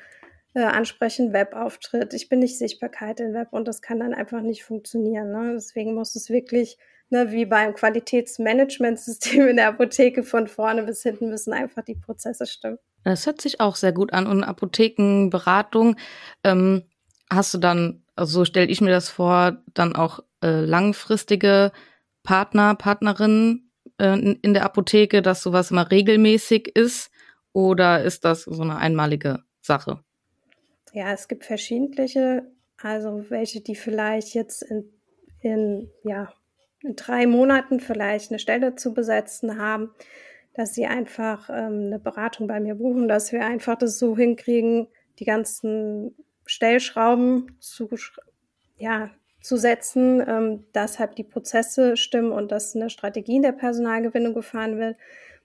äh, 0.53 0.61
ansprechenden 0.61 1.33
Webauftritt, 1.33 2.13
ich 2.13 2.29
bin 2.29 2.39
nicht 2.39 2.57
Sichtbarkeit 2.57 3.19
im 3.19 3.33
Web 3.33 3.49
und 3.51 3.67
das 3.67 3.81
kann 3.81 3.99
dann 3.99 4.13
einfach 4.13 4.41
nicht 4.41 4.63
funktionieren. 4.63 5.31
Ne? 5.31 5.53
Deswegen 5.53 5.93
muss 5.93 6.15
es 6.15 6.29
wirklich 6.29 6.77
ne, 7.09 7.31
wie 7.31 7.45
beim 7.45 7.73
Qualitätsmanagementsystem 7.73 9.47
in 9.47 9.57
der 9.57 9.69
Apotheke 9.69 10.23
von 10.23 10.47
vorne 10.47 10.83
bis 10.83 11.03
hinten 11.03 11.29
müssen 11.29 11.53
einfach 11.53 11.83
die 11.83 11.95
Prozesse 11.95 12.45
stimmen. 12.45 12.79
Das 13.03 13.25
hört 13.25 13.41
sich 13.41 13.61
auch 13.61 13.75
sehr 13.75 13.93
gut 13.93 14.13
an. 14.13 14.27
Und 14.27 14.43
Apothekenberatung, 14.43 15.95
ähm, 16.43 16.83
hast 17.29 17.53
du 17.53 17.57
dann, 17.57 18.03
also 18.15 18.39
so 18.39 18.45
stelle 18.45 18.67
ich 18.67 18.81
mir 18.81 18.89
das 18.89 19.09
vor, 19.09 19.57
dann 19.73 19.95
auch 19.95 20.19
äh, 20.43 20.61
langfristige 20.61 21.71
Partner, 22.23 22.75
Partnerinnen 22.75 23.71
äh, 23.97 24.35
in, 24.41 24.53
der 24.53 24.65
Apotheke, 24.65 25.21
dass 25.21 25.41
sowas 25.41 25.71
immer 25.71 25.89
regelmäßig 25.89 26.75
ist? 26.75 27.11
Oder 27.53 28.03
ist 28.03 28.25
das 28.25 28.43
so 28.43 28.61
eine 28.61 28.77
einmalige 28.77 29.43
Sache? 29.61 30.03
Ja, 30.93 31.13
es 31.13 31.27
gibt 31.27 31.45
verschiedene, 31.45 32.45
also 32.81 33.25
welche, 33.29 33.61
die 33.61 33.75
vielleicht 33.75 34.33
jetzt 34.35 34.63
in, 34.63 34.89
in 35.41 35.89
ja, 36.03 36.31
in 36.83 36.95
drei 36.95 37.27
Monaten 37.27 37.79
vielleicht 37.79 38.31
eine 38.31 38.39
Stelle 38.39 38.75
zu 38.75 38.93
besetzen 38.93 39.59
haben, 39.59 39.91
dass 40.53 40.73
sie 40.73 40.85
einfach 40.85 41.49
ähm, 41.49 41.85
eine 41.85 41.99
Beratung 41.99 42.47
bei 42.47 42.59
mir 42.59 42.75
buchen, 42.75 43.07
dass 43.07 43.31
wir 43.31 43.45
einfach 43.45 43.77
das 43.77 43.99
so 43.99 44.17
hinkriegen, 44.17 44.87
die 45.19 45.25
ganzen 45.25 46.15
Stellschrauben 46.45 47.57
zu, 47.59 47.89
ja, 48.77 49.11
zu 49.41 49.57
setzen, 49.57 50.23
ähm, 50.27 50.65
dass 50.73 50.99
halt 50.99 51.17
die 51.17 51.23
Prozesse 51.23 51.95
stimmen 51.95 52.31
und 52.31 52.51
dass 52.51 52.75
eine 52.75 52.89
Strategie 52.89 53.37
in 53.37 53.43
der 53.43 53.51
Personalgewinnung 53.51 54.33
gefahren 54.33 54.77
wird. 54.77 54.97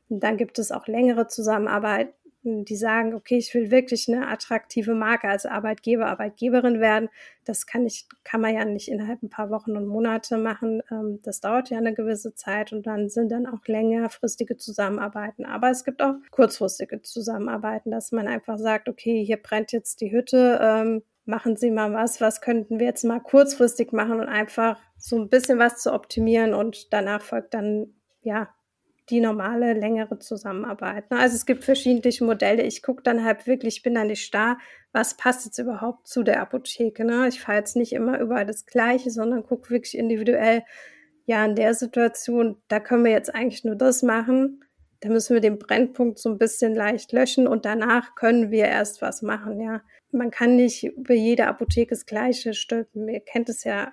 Und 0.08 0.20
dann 0.22 0.36
gibt 0.36 0.58
es 0.58 0.72
auch 0.72 0.86
längere 0.86 1.28
Zusammenarbeit 1.28 2.12
die 2.44 2.76
sagen, 2.76 3.14
okay, 3.14 3.36
ich 3.36 3.54
will 3.54 3.70
wirklich 3.70 4.08
eine 4.08 4.28
attraktive 4.28 4.94
Marke 4.94 5.28
als 5.28 5.46
Arbeitgeber, 5.46 6.06
Arbeitgeberin 6.06 6.80
werden. 6.80 7.08
Das 7.44 7.66
kann 7.66 7.86
ich, 7.86 8.06
kann 8.24 8.40
man 8.40 8.54
ja 8.54 8.64
nicht 8.64 8.88
innerhalb 8.88 9.22
ein 9.22 9.30
paar 9.30 9.50
Wochen 9.50 9.76
und 9.76 9.86
Monate 9.86 10.38
machen. 10.38 10.82
Ähm, 10.90 11.20
das 11.22 11.40
dauert 11.40 11.70
ja 11.70 11.78
eine 11.78 11.94
gewisse 11.94 12.34
Zeit 12.34 12.72
und 12.72 12.86
dann 12.86 13.08
sind 13.08 13.30
dann 13.30 13.46
auch 13.46 13.64
längerfristige 13.66 14.56
Zusammenarbeiten. 14.56 15.46
Aber 15.46 15.70
es 15.70 15.84
gibt 15.84 16.02
auch 16.02 16.14
kurzfristige 16.30 17.00
Zusammenarbeiten, 17.02 17.90
dass 17.90 18.10
man 18.10 18.26
einfach 18.26 18.58
sagt, 18.58 18.88
okay, 18.88 19.24
hier 19.24 19.36
brennt 19.36 19.72
jetzt 19.72 20.00
die 20.00 20.10
Hütte, 20.10 20.58
ähm, 20.60 21.02
machen 21.24 21.56
Sie 21.56 21.70
mal 21.70 21.92
was, 21.92 22.20
was 22.20 22.40
könnten 22.40 22.80
wir 22.80 22.86
jetzt 22.86 23.04
mal 23.04 23.20
kurzfristig 23.20 23.92
machen 23.92 24.18
und 24.18 24.28
einfach 24.28 24.80
so 24.98 25.16
ein 25.16 25.28
bisschen 25.28 25.58
was 25.58 25.80
zu 25.80 25.92
optimieren 25.92 26.54
und 26.54 26.92
danach 26.92 27.22
folgt 27.22 27.54
dann 27.54 27.94
ja 28.22 28.48
die 29.12 29.20
normale, 29.20 29.74
längere 29.74 30.18
Zusammenarbeit. 30.18 31.10
Ne? 31.10 31.18
Also 31.18 31.36
es 31.36 31.44
gibt 31.44 31.64
verschiedene 31.64 32.26
Modelle. 32.26 32.62
Ich 32.62 32.82
gucke 32.82 33.02
dann 33.02 33.22
halt 33.22 33.46
wirklich, 33.46 33.76
ich 33.76 33.82
bin 33.82 33.94
da 33.94 34.04
nicht 34.04 34.24
starr, 34.24 34.58
was 34.92 35.18
passt 35.18 35.44
jetzt 35.44 35.58
überhaupt 35.58 36.08
zu 36.08 36.22
der 36.22 36.40
Apotheke. 36.40 37.04
Ne? 37.04 37.28
Ich 37.28 37.40
fahre 37.40 37.58
jetzt 37.58 37.76
nicht 37.76 37.92
immer 37.92 38.18
überall 38.18 38.46
das 38.46 38.64
Gleiche, 38.64 39.10
sondern 39.10 39.44
gucke 39.44 39.68
wirklich 39.68 39.96
individuell, 39.96 40.62
ja, 41.26 41.44
in 41.44 41.54
der 41.54 41.74
Situation, 41.74 42.56
da 42.68 42.80
können 42.80 43.04
wir 43.04 43.12
jetzt 43.12 43.32
eigentlich 43.32 43.64
nur 43.64 43.76
das 43.76 44.02
machen. 44.02 44.64
Da 45.00 45.10
müssen 45.10 45.34
wir 45.34 45.40
den 45.40 45.58
Brennpunkt 45.58 46.18
so 46.18 46.30
ein 46.30 46.38
bisschen 46.38 46.74
leicht 46.74 47.12
löschen 47.12 47.46
und 47.46 47.64
danach 47.64 48.14
können 48.14 48.50
wir 48.50 48.64
erst 48.64 49.02
was 49.02 49.22
machen, 49.22 49.60
ja. 49.60 49.82
Man 50.10 50.30
kann 50.30 50.56
nicht 50.56 50.84
über 50.84 51.14
jede 51.14 51.46
Apotheke 51.46 51.90
das 51.90 52.06
Gleiche 52.06 52.54
stülpen. 52.54 53.08
Ihr 53.08 53.20
kennt 53.20 53.48
es 53.48 53.64
ja, 53.64 53.92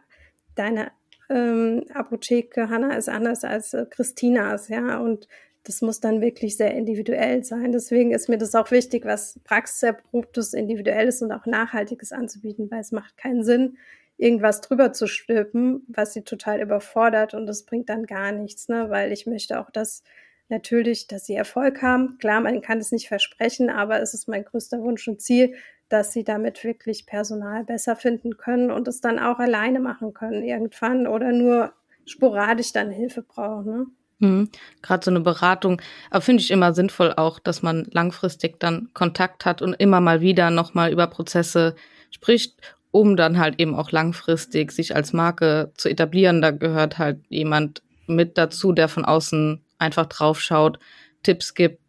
deine 0.56 0.92
ähm, 1.30 1.86
Apotheke 1.94 2.70
Hanna 2.70 2.96
ist 2.96 3.10
anders 3.10 3.44
als 3.44 3.74
äh, 3.74 3.86
Christinas, 3.90 4.68
ja, 4.70 5.00
und 5.00 5.28
das 5.64 5.82
muss 5.82 6.00
dann 6.00 6.22
wirklich 6.22 6.58
sehr 6.58 6.74
individuell 6.74 7.44
sein. 7.44 7.72
Deswegen 7.72 8.12
ist 8.12 8.30
mir 8.30 8.38
das 8.38 8.56
auch 8.56 8.72
wichtig, 8.72 9.06
was 9.06 9.40
praxiserprobtes, 9.44 10.54
individuelles 10.54 11.22
und 11.22 11.32
auch 11.32 11.46
nachhaltiges 11.46 12.12
anzubieten, 12.12 12.72
weil 12.72 12.80
es 12.80 12.92
macht 12.92 13.18
keinen 13.18 13.44
Sinn, 13.44 13.78
irgendwas 14.18 14.62
drüber 14.62 14.94
zu 14.94 15.08
stülpen, 15.08 15.84
was 15.88 16.14
sie 16.14 16.24
total 16.24 16.62
überfordert 16.62 17.34
und 17.34 17.46
das 17.46 17.64
bringt 17.64 17.90
dann 17.90 18.06
gar 18.06 18.32
nichts, 18.32 18.68
ne? 18.68 18.90
weil 18.90 19.12
ich 19.12 19.26
möchte 19.26 19.60
auch, 19.60 19.70
dass 19.72 20.04
natürlich, 20.50 21.08
dass 21.08 21.26
sie 21.26 21.36
Erfolg 21.36 21.82
haben. 21.82 22.18
Klar, 22.18 22.42
man 22.42 22.62
kann 22.62 22.80
es 22.80 22.92
nicht 22.92 23.08
versprechen, 23.08 23.70
aber 23.70 24.02
es 24.02 24.14
ist 24.14 24.28
mein 24.28 24.44
größter 24.44 24.82
Wunsch 24.82 25.08
und 25.08 25.22
Ziel, 25.22 25.56
dass 25.90 26.14
sie 26.14 26.24
damit 26.24 26.64
wirklich 26.64 27.06
Personal 27.06 27.64
besser 27.64 27.96
finden 27.96 28.38
können 28.38 28.72
und 28.72 28.88
es 28.88 29.02
dann 29.02 29.20
auch 29.20 29.40
alleine 29.40 29.80
machen 29.80 30.14
können 30.14 30.44
irgendwann 30.44 31.08
oder 31.08 31.32
nur 31.32 31.74
sporadisch 32.06 32.72
dann 32.72 32.92
Hilfe 32.92 33.24
brauchen. 33.24 33.66
Ne? 33.66 33.86
Mhm. 34.20 34.50
Gerade 34.82 35.04
so 35.04 35.12
eine 35.12 35.22
Beratung, 35.22 35.82
aber 36.10 36.22
finde 36.22 36.44
ich 36.44 36.52
immer 36.52 36.74
sinnvoll 36.74 37.14
auch, 37.14 37.40
dass 37.40 37.62
man 37.62 37.88
langfristig 37.92 38.60
dann 38.60 38.90
Kontakt 38.94 39.46
hat 39.46 39.62
und 39.62 39.74
immer 39.74 40.02
mal 40.02 40.22
wieder 40.22 40.52
nochmal 40.52 40.92
über 40.92 41.08
Prozesse 41.08 41.76
spricht, 42.12 42.62
um 42.92 43.16
dann 43.16 43.40
halt 43.40 43.60
eben 43.60 43.76
auch 43.76 43.92
langfristig 43.92 44.72
sich 44.72 44.96
als 44.96 45.14
Marke 45.14 45.72
zu 45.76 45.90
etablieren. 45.90 46.42
Da 46.42 46.52
gehört 46.52 46.98
halt 46.98 47.20
jemand 47.30 47.82
mit 48.08 48.38
dazu, 48.38 48.74
der 48.74 48.88
von 48.90 49.06
außen 49.06 49.62
einfach 49.78 50.08
draufschaut, 50.08 50.80
Tipps 51.24 51.54
gibt 51.54 51.80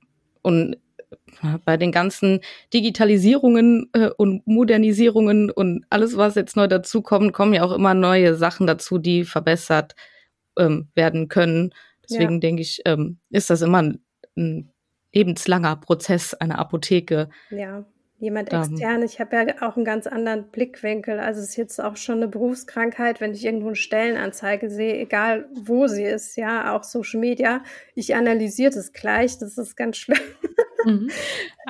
und 0.43 0.77
bei 1.65 1.77
den 1.77 1.93
ganzen 1.93 2.41
Digitalisierungen 2.73 3.89
äh, 3.93 4.11
und 4.17 4.47
Modernisierungen 4.47 5.51
und 5.51 5.85
alles, 5.91 6.17
was 6.17 6.35
jetzt 6.35 6.57
neu 6.57 6.67
dazu 6.67 7.03
kommt, 7.03 7.33
kommen 7.33 7.55
ja 7.55 7.63
auch 7.65 7.73
immer 7.73 7.95
neue 7.95 8.35
Sachen 8.35 8.67
dazu, 8.67 8.99
die 8.99 9.25
verbessert 9.25 9.95
ähm, 10.59 10.89
werden 10.95 11.29
können. 11.29 11.73
Deswegen 12.03 12.35
ja. 12.35 12.41
denke 12.41 12.63
ich, 12.63 12.83
ähm, 12.85 13.19
ist 13.31 13.51
das 13.51 13.63
immer 13.63 13.83
ein, 13.83 14.05
ein 14.37 14.71
lebenslanger 15.13 15.77
Prozess 15.77 16.35
einer 16.35 16.59
Apotheke. 16.59 17.31
Ja 17.51 17.85
jemand 18.21 18.53
extern. 18.53 19.03
Ich 19.03 19.19
habe 19.19 19.37
ja 19.37 19.69
auch 19.69 19.77
einen 19.77 19.85
ganz 19.85 20.07
anderen 20.07 20.51
Blickwinkel. 20.51 21.19
Also 21.19 21.41
es 21.41 21.51
ist 21.51 21.57
jetzt 21.57 21.81
auch 21.81 21.97
schon 21.97 22.17
eine 22.17 22.29
Berufskrankheit, 22.29 23.21
wenn 23.21 23.33
ich 23.33 23.45
irgendwo 23.45 23.69
eine 23.69 23.77
Stellenanzeige 23.77 24.71
sehe, 24.71 24.99
egal 24.99 25.49
wo 25.55 25.87
sie 25.87 26.05
ist, 26.05 26.37
ja, 26.37 26.77
auch 26.77 26.85
Social 26.85 27.19
Media. 27.19 27.63
Ich 27.95 28.15
analysiere 28.15 28.73
das 28.73 28.93
gleich, 28.93 29.39
das 29.39 29.59
ist 29.59 29.75
ganz 29.75 29.97
schlimm. 29.97 30.19
Mhm. 30.85 31.11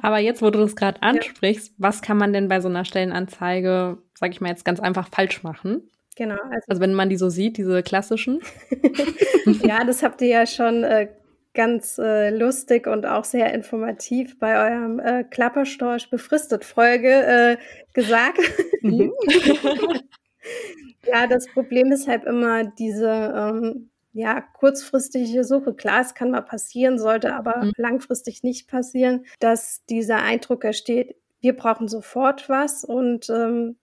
Aber 0.02 0.18
jetzt, 0.18 0.42
wo 0.42 0.50
du 0.50 0.58
das 0.58 0.76
gerade 0.76 1.02
ansprichst, 1.02 1.68
ja. 1.68 1.74
was 1.78 2.02
kann 2.02 2.16
man 2.16 2.32
denn 2.32 2.48
bei 2.48 2.60
so 2.60 2.68
einer 2.68 2.84
Stellenanzeige, 2.84 3.98
sage 4.14 4.32
ich 4.32 4.40
mal 4.40 4.48
jetzt 4.48 4.64
ganz 4.64 4.80
einfach, 4.80 5.08
falsch 5.08 5.42
machen? 5.42 5.88
Genau. 6.16 6.34
Also, 6.34 6.64
also, 6.68 6.80
wenn 6.82 6.94
man 6.94 7.08
die 7.08 7.16
so 7.16 7.28
sieht, 7.30 7.56
diese 7.56 7.82
klassischen. 7.82 8.40
ja, 9.62 9.84
das 9.84 10.02
habt 10.02 10.20
ihr 10.20 10.28
ja 10.28 10.46
schon 10.46 10.84
äh, 10.84 11.08
ganz 11.54 11.98
äh, 11.98 12.30
lustig 12.30 12.86
und 12.86 13.06
auch 13.06 13.24
sehr 13.24 13.52
informativ 13.54 14.38
bei 14.38 14.70
eurem 14.70 15.00
äh, 15.00 15.24
Klapperstorch 15.24 16.10
befristet 16.10 16.64
Folge 16.64 17.08
äh, 17.08 17.56
gesagt. 17.92 18.40
Mhm. 18.82 19.12
ja, 21.06 21.26
das 21.26 21.46
Problem 21.48 21.90
ist 21.92 22.06
halt 22.06 22.24
immer 22.24 22.64
diese 22.64 23.08
ähm, 23.08 23.89
ja, 24.12 24.40
kurzfristige 24.40 25.44
Suche. 25.44 25.74
Klar, 25.74 26.00
es 26.00 26.14
kann 26.14 26.30
mal 26.30 26.42
passieren, 26.42 26.98
sollte 26.98 27.34
aber 27.34 27.64
mhm. 27.64 27.72
langfristig 27.76 28.42
nicht 28.42 28.68
passieren, 28.68 29.24
dass 29.38 29.84
dieser 29.86 30.22
Eindruck 30.22 30.64
entsteht, 30.64 31.16
wir 31.40 31.56
brauchen 31.56 31.88
sofort 31.88 32.48
was 32.48 32.84
und 32.84 33.30
ähm, 33.30 33.78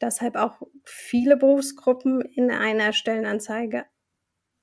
deshalb 0.00 0.36
auch 0.36 0.62
viele 0.84 1.36
Berufsgruppen 1.36 2.20
in 2.22 2.50
einer 2.50 2.92
Stellenanzeige 2.92 3.84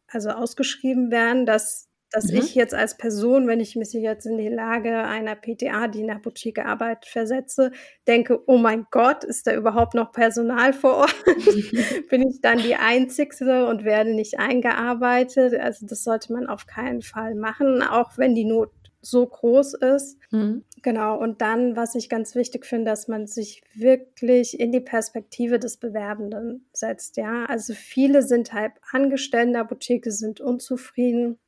also 0.08 0.30
ausgeschrieben 0.30 1.12
werden, 1.12 1.46
dass 1.46 1.90
dass 2.14 2.32
mhm. 2.32 2.38
ich 2.38 2.54
jetzt 2.54 2.76
als 2.76 2.96
Person, 2.96 3.48
wenn 3.48 3.60
ich 3.60 3.76
mich 3.76 3.92
jetzt 3.92 4.28
in 4.28 4.38
die 4.38 4.48
Lage 4.48 5.04
einer 5.04 5.36
PTA, 5.36 5.88
die 5.88 6.02
in 6.02 6.08
der 6.08 6.18
Apotheke 6.18 6.66
arbeitet, 6.66 7.10
versetze, 7.10 7.72
denke, 8.08 8.40
oh 8.46 8.58
mein 8.58 8.86
Gott, 8.92 9.24
ist 9.24 9.48
da 9.48 9.54
überhaupt 9.56 9.96
noch 9.96 10.12
Personal 10.12 10.74
vor 10.74 10.98
Ort? 10.98 11.16
Bin 12.10 12.30
ich 12.30 12.40
dann 12.40 12.60
die 12.60 12.76
Einzigste 12.76 13.66
und 13.66 13.84
werde 13.84 14.14
nicht 14.14 14.40
eingearbeitet? 14.40 15.60
Also 15.60 15.88
das 15.88 16.04
sollte 16.04 16.32
man 16.34 16.48
auf 16.48 16.68
keinen 16.68 17.02
Fall 17.02 17.34
machen, 17.34 17.82
auch 17.82 18.16
wenn 18.18 18.36
die 18.36 18.46
Not 18.46 18.70
so 19.02 19.26
groß 19.26 19.74
ist. 19.74 20.18
Mhm. 20.30 20.64
Genau. 20.84 21.18
Und 21.20 21.42
dann, 21.42 21.76
was 21.76 21.96
ich 21.96 22.10
ganz 22.10 22.36
wichtig 22.36 22.66
finde, 22.66 22.92
dass 22.92 23.08
man 23.08 23.26
sich 23.26 23.64
wirklich 23.74 24.60
in 24.60 24.72
die 24.72 24.80
Perspektive 24.80 25.58
des 25.58 25.78
Bewerbenden 25.78 26.68
setzt. 26.74 27.18
Ja, 27.18 27.46
also 27.46 27.74
viele 27.74 28.22
sind 28.22 28.54
halt 28.54 28.74
angestellt 28.92 29.48
in 29.48 29.54
der 29.54 29.64
Apotheke, 29.64 30.12
sind 30.12 30.42
unzufrieden 30.42 31.40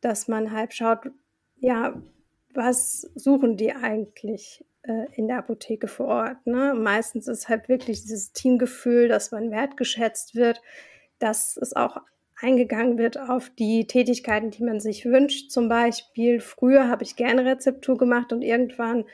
dass 0.00 0.28
man 0.28 0.52
halt 0.52 0.74
schaut, 0.74 1.10
ja, 1.58 2.00
was 2.54 3.02
suchen 3.14 3.56
die 3.56 3.72
eigentlich 3.72 4.64
äh, 4.82 5.06
in 5.14 5.28
der 5.28 5.38
Apotheke 5.38 5.88
vor 5.88 6.06
Ort? 6.06 6.46
Ne? 6.46 6.74
Meistens 6.74 7.28
ist 7.28 7.48
halt 7.48 7.68
wirklich 7.68 8.02
dieses 8.02 8.32
Teamgefühl, 8.32 9.08
dass 9.08 9.30
man 9.30 9.50
wertgeschätzt 9.50 10.34
wird, 10.34 10.60
dass 11.18 11.56
es 11.56 11.74
auch 11.74 11.98
eingegangen 12.40 12.98
wird 12.98 13.18
auf 13.18 13.50
die 13.50 13.86
Tätigkeiten, 13.86 14.50
die 14.50 14.64
man 14.64 14.80
sich 14.80 15.04
wünscht. 15.04 15.50
Zum 15.50 15.68
Beispiel, 15.68 16.40
früher 16.40 16.88
habe 16.88 17.04
ich 17.04 17.16
gerne 17.16 17.44
Rezeptur 17.44 17.98
gemacht 17.98 18.32
und 18.32 18.42
irgendwann 18.42 19.04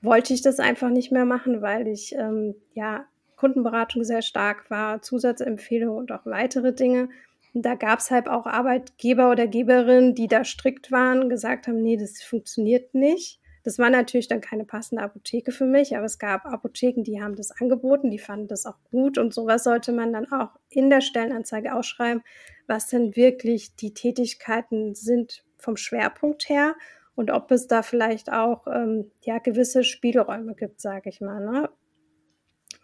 wollte 0.00 0.34
ich 0.34 0.42
das 0.42 0.60
einfach 0.60 0.90
nicht 0.90 1.12
mehr 1.12 1.24
machen, 1.24 1.62
weil 1.62 1.88
ich 1.88 2.14
ähm, 2.14 2.54
ja 2.74 3.04
Kundenberatung 3.36 4.04
sehr 4.04 4.22
stark 4.22 4.70
war, 4.70 5.02
Zusatzempfehlungen 5.02 5.98
und 5.98 6.12
auch 6.12 6.26
weitere 6.26 6.72
Dinge. 6.72 7.08
Und 7.54 7.62
da 7.66 7.74
gab 7.74 7.98
es 7.98 8.10
halt 8.10 8.28
auch 8.28 8.46
Arbeitgeber 8.46 9.30
oder 9.30 9.46
Geberinnen, 9.46 10.14
die 10.14 10.28
da 10.28 10.44
strikt 10.44 10.90
waren, 10.90 11.28
gesagt 11.28 11.66
haben, 11.66 11.82
nee, 11.82 11.96
das 11.96 12.22
funktioniert 12.22 12.94
nicht. 12.94 13.40
Das 13.64 13.78
war 13.78 13.90
natürlich 13.90 14.26
dann 14.26 14.40
keine 14.40 14.64
passende 14.64 15.02
Apotheke 15.02 15.52
für 15.52 15.66
mich, 15.66 15.96
aber 15.96 16.06
es 16.06 16.18
gab 16.18 16.46
Apotheken, 16.46 17.04
die 17.04 17.22
haben 17.22 17.36
das 17.36 17.52
angeboten, 17.52 18.10
die 18.10 18.18
fanden 18.18 18.48
das 18.48 18.66
auch 18.66 18.78
gut 18.90 19.18
und 19.18 19.32
sowas 19.32 19.64
sollte 19.64 19.92
man 19.92 20.12
dann 20.12 20.32
auch 20.32 20.58
in 20.68 20.90
der 20.90 21.00
Stellenanzeige 21.00 21.74
ausschreiben, 21.74 22.22
was 22.66 22.88
denn 22.88 23.14
wirklich 23.14 23.76
die 23.76 23.94
Tätigkeiten 23.94 24.94
sind 24.94 25.44
vom 25.58 25.76
Schwerpunkt 25.76 26.48
her 26.48 26.74
und 27.14 27.30
ob 27.30 27.52
es 27.52 27.68
da 27.68 27.82
vielleicht 27.82 28.32
auch 28.32 28.66
ähm, 28.66 29.12
ja 29.20 29.38
gewisse 29.38 29.84
Spielräume 29.84 30.54
gibt, 30.54 30.80
sage 30.80 31.08
ich 31.08 31.20
mal. 31.20 31.40
Ne? 31.40 31.70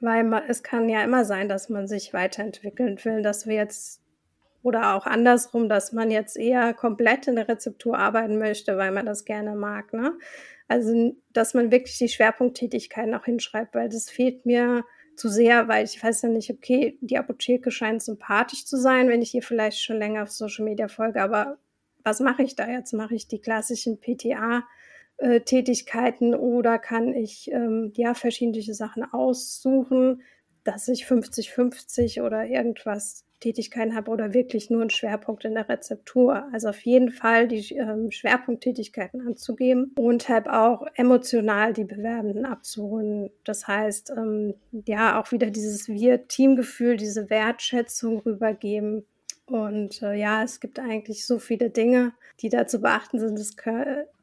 Weil 0.00 0.22
man, 0.22 0.44
es 0.46 0.62
kann 0.62 0.88
ja 0.88 1.02
immer 1.02 1.24
sein, 1.24 1.48
dass 1.48 1.68
man 1.68 1.88
sich 1.88 2.12
weiterentwickeln 2.14 3.04
will, 3.04 3.22
dass 3.22 3.48
wir 3.48 3.56
jetzt 3.56 4.00
oder 4.68 4.94
auch 4.94 5.06
andersrum, 5.06 5.68
dass 5.68 5.92
man 5.92 6.10
jetzt 6.10 6.36
eher 6.36 6.74
komplett 6.74 7.26
in 7.26 7.36
der 7.36 7.48
Rezeptur 7.48 7.98
arbeiten 7.98 8.38
möchte, 8.38 8.76
weil 8.76 8.92
man 8.92 9.06
das 9.06 9.24
gerne 9.24 9.54
mag. 9.54 9.92
Ne? 9.92 10.12
Also, 10.68 11.16
dass 11.32 11.54
man 11.54 11.72
wirklich 11.72 11.98
die 11.98 12.08
Schwerpunkttätigkeiten 12.08 13.14
auch 13.14 13.24
hinschreibt, 13.24 13.74
weil 13.74 13.88
das 13.88 14.10
fehlt 14.10 14.46
mir 14.46 14.84
zu 15.16 15.28
sehr, 15.28 15.66
weil 15.66 15.84
ich 15.84 16.02
weiß 16.02 16.22
ja 16.22 16.28
nicht, 16.28 16.50
okay, 16.50 16.98
die 17.00 17.18
Apotheke 17.18 17.70
scheint 17.70 18.02
sympathisch 18.02 18.66
zu 18.66 18.76
sein, 18.76 19.08
wenn 19.08 19.22
ich 19.22 19.34
ihr 19.34 19.42
vielleicht 19.42 19.82
schon 19.82 19.96
länger 19.96 20.22
auf 20.22 20.30
Social 20.30 20.64
Media 20.64 20.86
folge, 20.86 21.20
aber 21.20 21.58
was 22.04 22.20
mache 22.20 22.42
ich 22.42 22.54
da 22.54 22.68
jetzt? 22.68 22.92
Mache 22.92 23.14
ich 23.14 23.26
die 23.26 23.40
klassischen 23.40 23.98
PTA? 23.98 24.62
Äh, 25.18 25.40
Tätigkeiten 25.40 26.32
oder 26.32 26.78
kann 26.78 27.12
ich 27.12 27.50
ähm, 27.50 27.92
ja 27.96 28.14
verschiedene 28.14 28.62
Sachen 28.72 29.02
aussuchen, 29.02 30.22
dass 30.62 30.86
ich 30.86 31.06
50-50 31.06 32.22
oder 32.22 32.46
irgendwas 32.46 33.24
Tätigkeiten 33.40 33.94
habe 33.94 34.10
oder 34.10 34.34
wirklich 34.34 34.70
nur 34.70 34.80
einen 34.80 34.90
Schwerpunkt 34.90 35.44
in 35.44 35.54
der 35.54 35.68
Rezeptur. 35.68 36.48
Also 36.52 36.68
auf 36.68 36.80
jeden 36.80 37.10
Fall 37.10 37.48
die 37.48 37.74
ähm, 37.74 38.10
Schwerpunkttätigkeiten 38.10 39.26
anzugeben 39.26 39.92
und 39.96 40.28
halt 40.28 40.48
auch 40.48 40.86
emotional 40.94 41.72
die 41.72 41.84
Bewerbenden 41.84 42.44
abzuholen. 42.44 43.30
Das 43.44 43.68
heißt, 43.68 44.10
ähm, 44.16 44.54
ja, 44.86 45.20
auch 45.20 45.32
wieder 45.32 45.50
dieses 45.50 45.88
Wir-Teamgefühl, 45.88 46.96
diese 46.96 47.30
Wertschätzung 47.30 48.20
rübergeben. 48.20 49.04
Und 49.46 50.02
äh, 50.02 50.14
ja, 50.14 50.42
es 50.42 50.60
gibt 50.60 50.78
eigentlich 50.78 51.24
so 51.24 51.38
viele 51.38 51.70
Dinge, 51.70 52.12
die 52.40 52.50
da 52.50 52.66
zu 52.66 52.80
beachten 52.80 53.18
sind. 53.18 53.38
Das 53.38 53.56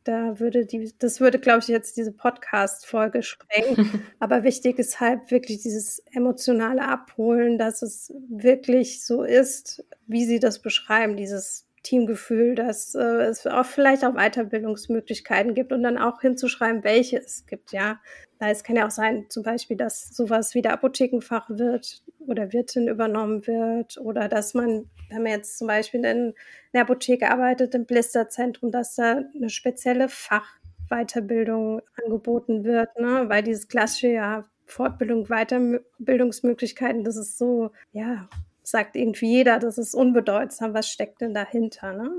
da 0.05 0.39
würde 0.39 0.65
die, 0.65 0.93
das 0.99 1.19
würde, 1.19 1.39
glaube 1.39 1.59
ich, 1.59 1.67
jetzt 1.67 1.97
diese 1.97 2.11
Podcast-Folge 2.11 3.23
sprengen. 3.23 4.03
Aber 4.19 4.43
wichtig 4.43 4.79
ist 4.79 4.99
halt 4.99 5.31
wirklich 5.31 5.61
dieses 5.61 5.99
emotionale 6.13 6.83
Abholen, 6.83 7.57
dass 7.57 7.81
es 7.81 8.13
wirklich 8.29 9.03
so 9.03 9.23
ist, 9.23 9.83
wie 10.07 10.25
sie 10.25 10.39
das 10.39 10.61
beschreiben, 10.61 11.17
dieses 11.17 11.65
Teamgefühl, 11.85 12.55
dass 12.55 12.95
äh, 12.95 12.99
es 12.99 13.45
auch 13.45 13.65
vielleicht 13.65 14.03
auch 14.03 14.15
Weiterbildungsmöglichkeiten 14.15 15.53
gibt 15.53 15.71
und 15.71 15.83
dann 15.83 15.97
auch 15.97 16.21
hinzuschreiben, 16.21 16.83
welche 16.83 17.17
es 17.17 17.45
gibt, 17.45 17.71
ja. 17.71 17.99
Es 18.39 18.63
kann 18.63 18.75
ja 18.75 18.85
auch 18.85 18.91
sein, 18.91 19.25
zum 19.29 19.43
Beispiel, 19.43 19.77
dass 19.77 20.09
sowas 20.09 20.55
wie 20.55 20.61
der 20.61 20.73
Apothekenfach 20.73 21.49
wird 21.49 22.03
oder 22.19 22.51
Wirtin 22.51 22.87
übernommen 22.87 23.47
wird 23.47 23.97
oder 23.97 24.27
dass 24.27 24.53
man, 24.53 24.89
wenn 25.09 25.23
man 25.23 25.31
jetzt 25.31 25.57
zum 25.57 25.67
Beispiel 25.67 26.03
in 26.03 26.33
der 26.73 26.81
Apotheke 26.81 27.31
arbeitet, 27.31 27.73
im 27.75 27.85
Blisterzentrum, 27.85 28.71
dass 28.71 28.95
da 28.95 29.21
eine 29.33 29.49
spezielle 29.49 30.09
Fachweiterbildung 30.09 31.81
angeboten 32.03 32.65
wird, 32.65 32.99
ne? 32.99 33.23
weil 33.29 33.41
dieses 33.41 33.69
klassische 33.69 34.09
ja 34.09 34.45
Fortbildung, 34.65 35.27
Weiterbildungsmöglichkeiten, 35.27 37.03
das 37.03 37.15
ist 37.15 37.37
so, 37.37 37.71
ja, 37.93 38.27
sagt 38.67 38.95
irgendwie 38.95 39.31
jeder, 39.31 39.59
das 39.59 39.77
ist 39.77 39.93
unbedeutsam, 39.93 40.73
was 40.73 40.89
steckt 40.89 41.21
denn 41.21 41.33
dahinter, 41.33 41.93
ne? 41.93 42.11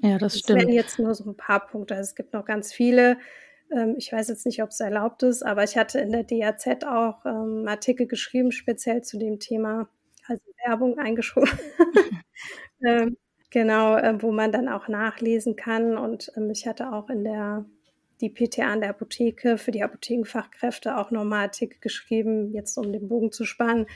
Ja, 0.00 0.18
das, 0.18 0.34
das 0.34 0.38
stimmt. 0.40 0.60
Das 0.60 0.66
wären 0.66 0.74
jetzt 0.74 0.98
nur 0.98 1.14
so 1.14 1.30
ein 1.30 1.36
paar 1.36 1.66
Punkte. 1.66 1.96
Also 1.96 2.08
es 2.08 2.14
gibt 2.14 2.32
noch 2.32 2.44
ganz 2.44 2.72
viele 2.72 3.18
ähm, 3.70 3.94
ich 3.98 4.12
weiß 4.12 4.28
jetzt 4.28 4.46
nicht, 4.46 4.62
ob 4.62 4.70
es 4.70 4.80
erlaubt 4.80 5.22
ist, 5.22 5.44
aber 5.44 5.64
ich 5.64 5.76
hatte 5.76 6.00
in 6.00 6.12
der 6.12 6.24
DAZ 6.24 6.84
auch 6.84 7.24
ähm, 7.26 7.66
Artikel 7.66 8.06
geschrieben, 8.06 8.52
speziell 8.52 9.02
zu 9.02 9.18
dem 9.18 9.38
Thema, 9.38 9.88
also 10.26 10.42
Werbung 10.64 10.98
eingeschoben. 10.98 11.50
ähm, 12.84 13.16
genau, 13.50 13.96
äh, 13.96 14.20
wo 14.22 14.32
man 14.32 14.52
dann 14.52 14.68
auch 14.68 14.88
nachlesen 14.88 15.56
kann. 15.56 15.96
Und 15.96 16.32
ich 16.52 16.66
hatte 16.66 16.92
auch 16.92 17.10
in 17.10 17.24
der 17.24 17.64
die 18.20 18.30
PTA 18.30 18.72
an 18.72 18.80
der 18.80 18.90
Apotheke 18.90 19.58
für 19.58 19.70
die 19.70 19.84
Apothekenfachkräfte 19.84 20.96
auch 20.96 21.12
nochmal 21.12 21.44
Artikel 21.44 21.78
geschrieben, 21.80 22.52
jetzt 22.52 22.76
um 22.76 22.92
den 22.92 23.06
Bogen 23.06 23.30
zu 23.30 23.44
spannen, 23.44 23.86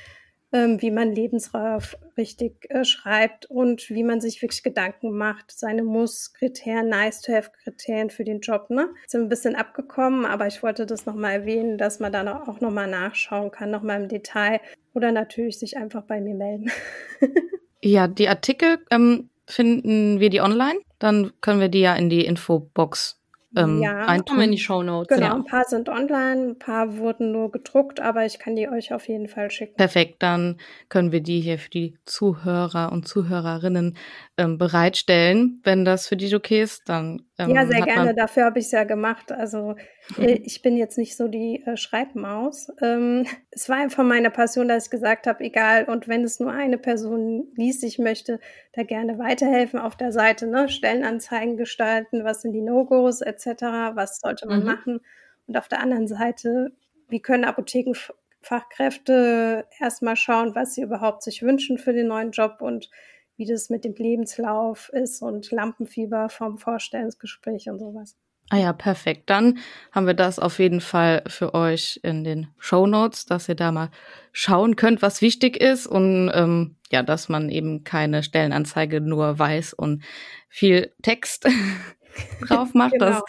wie 0.53 0.91
man 0.91 1.13
Lebensraum 1.13 1.81
richtig 2.17 2.71
äh, 2.71 2.85
schreibt 2.85 3.47
und 3.47 3.89
wie 3.89 4.05
man 4.05 4.21
sich 4.21 4.43
wirklich 4.43 4.63
Gedanken 4.63 5.17
macht, 5.17 5.51
seine 5.51 5.83
Muss-Kriterien, 5.83 6.89
Nice-to-have-Kriterien 6.89 8.11
für 8.11 8.25
den 8.25 8.41
Job. 8.41 8.69
Ne? 8.69 8.89
Sind 9.07 9.23
ein 9.23 9.29
bisschen 9.29 9.57
abgekommen, 9.57 10.27
aber 10.27 10.47
ich 10.47 10.63
wollte 10.63 10.85
das 10.87 11.07
nochmal 11.07 11.33
erwähnen, 11.33 11.79
dass 11.79 12.01
man 12.01 12.13
dann 12.13 12.29
auch 12.29 12.61
nochmal 12.61 12.89
nachschauen 12.89 13.51
kann, 13.51 13.71
nochmal 13.71 14.03
im 14.03 14.09
Detail 14.09 14.61
oder 14.95 15.11
natürlich 15.11 15.59
sich 15.59 15.77
einfach 15.77 16.03
bei 16.03 16.21
mir 16.21 16.35
melden. 16.35 16.71
ja, 17.83 18.07
die 18.07 18.29
Artikel 18.29 18.79
ähm, 18.91 19.31
finden 19.47 20.21
wir 20.21 20.29
die 20.29 20.41
online, 20.41 20.81
dann 20.99 21.33
können 21.41 21.61
wir 21.61 21.69
die 21.69 21.81
ja 21.81 21.95
in 21.95 22.11
die 22.11 22.25
Infobox 22.25 23.22
ähm, 23.57 23.83
ja, 23.83 24.07
eintun 24.07 24.41
in 24.41 24.53
die 24.53 24.59
Show 24.59 24.83
Notes. 24.83 25.15
Genau, 25.15 25.27
ja. 25.27 25.35
ein 25.35 25.45
paar 25.45 25.65
sind 25.65 25.89
online, 25.89 26.51
ein 26.51 26.59
paar 26.59 26.97
wurden 26.97 27.33
nur 27.33 27.51
gedruckt, 27.51 28.01
aber 28.01 28.25
ich 28.25 28.39
kann 28.39 28.57
die 28.57 28.69
euch 28.69 28.93
auf 28.93 29.09
jeden 29.09 29.29
Fall 29.29 29.51
schicken. 29.51 29.77
Perfekt, 29.77 30.23
dann 30.23 30.59
können 30.89 31.13
wir 31.13 31.21
die 31.21 31.41
hier 31.41 31.59
für 31.59 31.71
die 31.71 31.95
Zuhörer 32.05 32.93
und 32.93 33.07
Zuhörerinnen 33.07 33.97
ähm, 34.37 34.59
bereitstellen. 34.59 35.61
Wenn 35.65 35.85
das 35.85 36.07
für 36.07 36.17
dich 36.17 36.35
okay 36.35 36.63
ist, 36.63 36.89
dann. 36.89 37.23
Ähm, 37.39 37.51
ja, 37.51 37.67
sehr 37.67 37.81
gerne. 37.81 38.15
Dafür 38.15 38.45
habe 38.45 38.59
ich 38.59 38.67
es 38.67 38.73
ja 38.73 38.85
gemacht. 38.85 39.33
Also 39.33 39.75
äh, 40.19 40.41
ich 40.45 40.63
bin 40.63 40.77
jetzt 40.77 40.99
nicht 40.99 41.17
so 41.17 41.29
die 41.29 41.63
äh, 41.65 41.77
Schreibmaus. 41.77 42.71
Ähm, 42.83 43.27
es 43.51 43.69
war 43.69 43.77
einfach 43.77 44.05
meine 44.05 44.31
Passion, 44.31 44.69
dass 44.69 44.87
ich 44.87 44.91
gesagt 44.91 45.27
habe, 45.27 45.43
egal, 45.43 45.85
und 45.85 46.09
wenn 46.09 46.25
es 46.25 46.41
nur 46.41 46.53
eine 46.53 46.79
Person 46.79 47.49
liest, 47.55 47.85
ich 47.85 47.99
möchte 47.99 48.39
da 48.73 48.83
gerne 48.83 49.19
weiterhelfen 49.19 49.81
auf 49.81 49.97
der 49.97 50.13
Seite, 50.13 50.47
ne? 50.47 50.69
Stellenanzeigen 50.69 51.57
gestalten, 51.57 52.25
was 52.25 52.43
sind 52.43 52.53
die 52.53 52.63
No-Gos 52.63 53.23
etc., 53.23 53.47
was 53.95 54.19
sollte 54.21 54.47
man 54.47 54.61
mhm. 54.61 54.67
machen. 54.67 55.01
Und 55.47 55.57
auf 55.57 55.69
der 55.69 55.81
anderen 55.81 56.07
Seite, 56.07 56.73
wie 57.09 57.21
können 57.21 57.45
Apotheken 57.45 57.95
Fachkräfte 58.43 59.67
erstmal 59.79 60.17
schauen, 60.17 60.55
was 60.55 60.75
sie 60.75 60.83
überhaupt 60.83 61.23
sich 61.23 61.43
wünschen 61.43 61.79
für 61.79 61.93
den 61.93 62.09
neuen 62.09 62.33
Job 62.33 62.57
und 62.61 62.91
wie 63.37 63.47
das 63.47 63.71
mit 63.71 63.85
dem 63.85 63.95
Lebenslauf 63.95 64.89
ist 64.91 65.23
und 65.23 65.51
Lampenfieber 65.51 66.29
vom 66.29 66.59
Vorstellungsgespräch 66.59 67.69
und 67.69 67.79
sowas. 67.79 68.17
Ah 68.51 68.59
ja, 68.59 68.73
perfekt. 68.75 69.31
Dann 69.31 69.59
haben 69.93 70.07
wir 70.07 70.15
das 70.15 70.39
auf 70.39 70.59
jeden 70.59 70.83
Fall 70.83 71.23
für 71.27 71.55
euch 71.55 71.99
in 72.03 72.23
den 72.23 72.49
Show 72.59 72.87
Notes, 72.87 73.25
dass 73.25 73.49
ihr 73.49 73.55
da 73.55 73.73
mal 73.73 73.91
schauen 74.33 74.77
könnt, 74.77 75.01
was 75.01 75.23
wichtig 75.23 75.57
ist 75.57 75.87
und 75.87 76.31
ähm, 76.35 76.77
ja, 76.91 77.03
dass 77.03 77.31
man 77.31 77.49
eben 77.49 77.83
keine 77.83 78.23
Stellenanzeige 78.23 79.01
nur 79.01 79.39
weiß 79.39 79.73
und 79.73 80.05
viel 80.51 80.93
Text 81.03 81.49
drauf 82.47 82.75
macht. 82.75 82.93
genau. 82.99 83.07
Das 83.07 83.23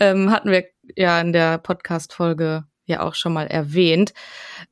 ähm, 0.00 0.32
hatten 0.32 0.50
wir 0.50 0.64
ja 0.96 1.20
in 1.20 1.32
der 1.32 1.58
Podcast-Folge 1.58 2.64
ja 2.86 3.00
auch 3.00 3.14
schon 3.14 3.32
mal 3.32 3.46
erwähnt. 3.46 4.14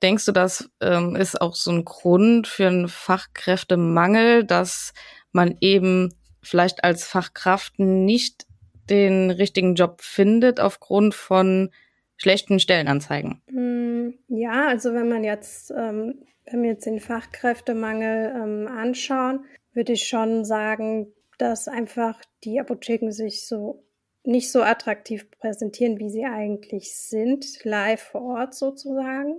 Denkst 0.03 0.25
du, 0.25 0.33
das 0.33 0.71
ähm, 0.81 1.17
ist 1.17 1.41
auch 1.41 1.55
so 1.55 1.71
ein 1.71 1.85
Grund 1.85 2.47
für 2.47 2.69
einen 2.69 2.89
Fachkräftemangel, 2.89 4.45
dass 4.45 4.93
man 5.33 5.57
eben 5.61 6.15
vielleicht 6.43 6.85
als 6.85 7.05
Fachkraft 7.05 7.79
nicht 7.79 8.47
den 8.89 9.31
richtigen 9.31 9.75
Job 9.75 10.01
findet 10.03 10.61
aufgrund 10.61 11.15
von 11.15 11.71
schlechten 12.17 12.61
Stellenanzeigen? 12.61 13.43
Hm, 13.49 14.15
ja, 14.29 14.69
also 14.69 14.95
wenn 14.95 15.09
man 15.09 15.25
jetzt, 15.25 15.71
ähm, 15.71 16.23
wenn 16.45 16.63
wir 16.63 16.71
jetzt 16.71 16.87
den 16.87 17.01
Fachkräftemangel 17.01 18.33
ähm, 18.37 18.69
anschauen, 18.69 19.45
würde 19.73 19.93
ich 19.93 20.07
schon 20.07 20.45
sagen, 20.45 21.13
dass 21.39 21.67
einfach 21.67 22.21
die 22.45 22.61
Apotheken 22.61 23.11
sich 23.11 23.47
so 23.47 23.84
nicht 24.25 24.51
so 24.51 24.63
attraktiv 24.63 25.31
präsentieren, 25.31 25.99
wie 25.99 26.11
sie 26.11 26.25
eigentlich 26.25 26.97
sind, 26.97 27.65
live 27.65 28.01
vor 28.01 28.23
Ort 28.23 28.55
sozusagen. 28.55 29.37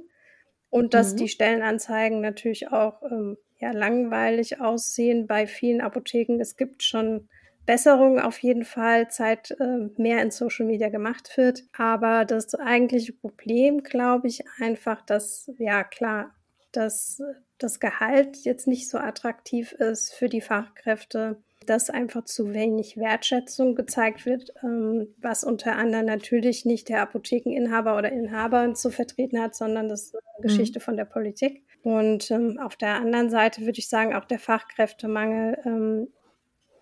Und 0.69 0.93
dass 0.93 1.13
mhm. 1.13 1.17
die 1.17 1.27
Stellenanzeigen 1.29 2.21
natürlich 2.21 2.71
auch 2.71 3.01
ähm, 3.03 3.37
ja, 3.59 3.71
langweilig 3.71 4.61
aussehen 4.61 5.27
bei 5.27 5.47
vielen 5.47 5.81
Apotheken. 5.81 6.39
Es 6.39 6.55
gibt 6.55 6.83
schon 6.83 7.27
Besserungen 7.65 8.19
auf 8.19 8.39
jeden 8.39 8.63
Fall, 8.63 9.09
Zeit 9.09 9.51
äh, 9.59 9.89
mehr 9.97 10.21
in 10.21 10.29
Social 10.29 10.65
Media 10.65 10.89
gemacht 10.89 11.35
wird. 11.35 11.63
Aber 11.75 12.25
das 12.25 12.53
eigentliche 12.53 13.13
Problem, 13.13 13.83
glaube 13.83 14.27
ich, 14.27 14.43
einfach, 14.59 15.01
dass, 15.01 15.51
ja 15.57 15.83
klar, 15.83 16.35
dass 16.71 17.21
das 17.57 17.79
Gehalt 17.79 18.37
jetzt 18.43 18.67
nicht 18.67 18.89
so 18.89 18.97
attraktiv 18.97 19.71
ist 19.71 20.13
für 20.13 20.29
die 20.29 20.41
Fachkräfte 20.41 21.41
dass 21.65 21.89
einfach 21.89 22.23
zu 22.25 22.53
wenig 22.53 22.97
Wertschätzung 22.97 23.75
gezeigt 23.75 24.25
wird, 24.25 24.53
ähm, 24.63 25.13
was 25.17 25.43
unter 25.43 25.75
anderem 25.75 26.05
natürlich 26.05 26.65
nicht 26.65 26.89
der 26.89 27.01
Apothekeninhaber 27.01 27.97
oder 27.97 28.11
Inhaber 28.11 28.73
zu 28.73 28.91
vertreten 28.91 29.39
hat, 29.39 29.55
sondern 29.55 29.89
das 29.89 30.03
ist 30.03 30.15
eine 30.15 30.23
mhm. 30.39 30.41
Geschichte 30.43 30.79
von 30.79 30.97
der 30.97 31.05
Politik. 31.05 31.63
Und 31.83 32.31
ähm, 32.31 32.59
auf 32.59 32.75
der 32.75 32.95
anderen 32.95 33.29
Seite 33.29 33.61
würde 33.61 33.79
ich 33.79 33.89
sagen, 33.89 34.15
auch 34.15 34.25
der 34.25 34.39
Fachkräftemangel 34.39 35.59
ähm, 35.65 36.07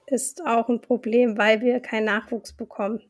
ist 0.08 0.46
auch 0.46 0.69
ein 0.69 0.82
Problem, 0.82 1.38
weil 1.38 1.62
wir 1.62 1.80
keinen 1.80 2.06
Nachwuchs 2.06 2.54
bekommen. 2.54 3.02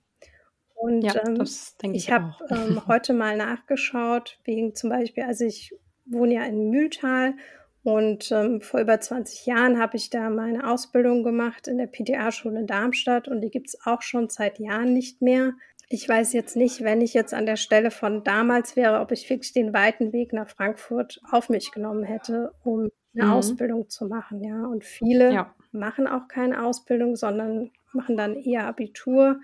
Und 0.76 1.02
ja, 1.02 1.14
ähm, 1.26 1.42
ich, 1.42 1.74
ich 1.94 2.12
habe 2.12 2.34
ähm, 2.50 2.82
heute 2.88 3.14
mal 3.14 3.38
nachgeschaut, 3.38 4.40
wegen 4.44 4.76
zum 4.76 4.90
Beispiel, 4.90 5.24
also 5.24 5.46
ich 5.46 5.74
wohne 6.06 6.36
ja 6.36 6.44
in 6.44 6.70
Mühltal 6.70 7.36
und 7.84 8.32
ähm, 8.32 8.62
vor 8.62 8.80
über 8.80 9.00
20 9.00 9.46
Jahren 9.46 9.80
habe 9.80 9.98
ich 9.98 10.10
da 10.10 10.30
meine 10.30 10.70
Ausbildung 10.70 11.24
gemacht 11.24 11.68
in 11.68 11.78
der 11.78 11.88
PTA-Schule 11.88 12.62
in 12.62 12.68
Darmstadt 12.68 13.28
und 13.28 13.42
die 13.42 13.50
gibt 13.50 13.68
es 13.68 13.86
auch 13.86 14.02
schon 14.02 14.30
seit 14.30 14.58
Jahren 14.60 14.94
nicht 14.94 15.22
mehr. 15.22 15.54
Ich 15.90 16.08
weiß 16.08 16.32
jetzt 16.32 16.56
nicht, 16.56 16.84
wenn 16.84 17.02
ich 17.02 17.14
jetzt 17.14 17.34
an 17.34 17.46
der 17.46 17.58
Stelle 17.58 17.92
von 17.92 18.24
damals 18.24 18.78
wäre, 18.78 19.02
ob 19.02 19.12
ich 19.12 19.30
wirklich 19.30 19.52
den 19.52 19.74
weiten 19.74 20.14
Weg 20.14 20.32
nach 20.32 20.48
Frankfurt 20.48 21.20
auf 21.30 21.50
mich 21.50 21.72
genommen 21.72 22.04
hätte, 22.04 22.54
um 22.64 22.90
eine 23.14 23.26
mhm. 23.26 23.32
Ausbildung 23.34 23.90
zu 23.90 24.08
machen. 24.08 24.42
Ja, 24.42 24.66
und 24.66 24.86
viele 24.86 25.34
ja. 25.34 25.54
machen 25.74 26.08
auch 26.08 26.30
keine 26.30 26.64
Ausbildung, 26.64 27.18
sondern 27.18 27.72
machen 27.92 28.16
dann 28.16 28.36
eher 28.36 28.66
Abitur. 28.66 29.42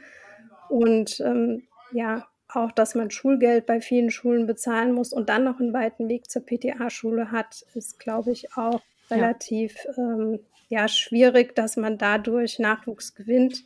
Und 0.70 1.20
ähm, 1.20 1.64
ja, 1.92 2.28
auch, 2.54 2.72
dass 2.72 2.96
man 2.96 3.12
Schulgeld 3.12 3.66
bei 3.66 3.82
vielen 3.82 4.12
Schulen 4.12 4.48
bezahlen 4.48 4.94
muss 4.94 5.14
und 5.14 5.30
dann 5.30 5.44
noch 5.44 5.60
einen 5.60 5.74
weiten 5.74 6.10
Weg 6.10 6.30
zur 6.30 6.46
PTA-Schule 6.46 7.32
hat, 7.32 7.66
ist, 7.76 8.00
glaube 8.00 8.32
ich, 8.32 8.58
auch 8.58 8.82
relativ 9.12 9.76
ja. 9.86 10.04
Ähm, 10.04 10.40
ja, 10.70 10.88
schwierig, 10.88 11.56
dass 11.56 11.78
man 11.78 11.98
dadurch 11.98 12.60
Nachwuchs 12.60 13.16
gewinnt. 13.16 13.64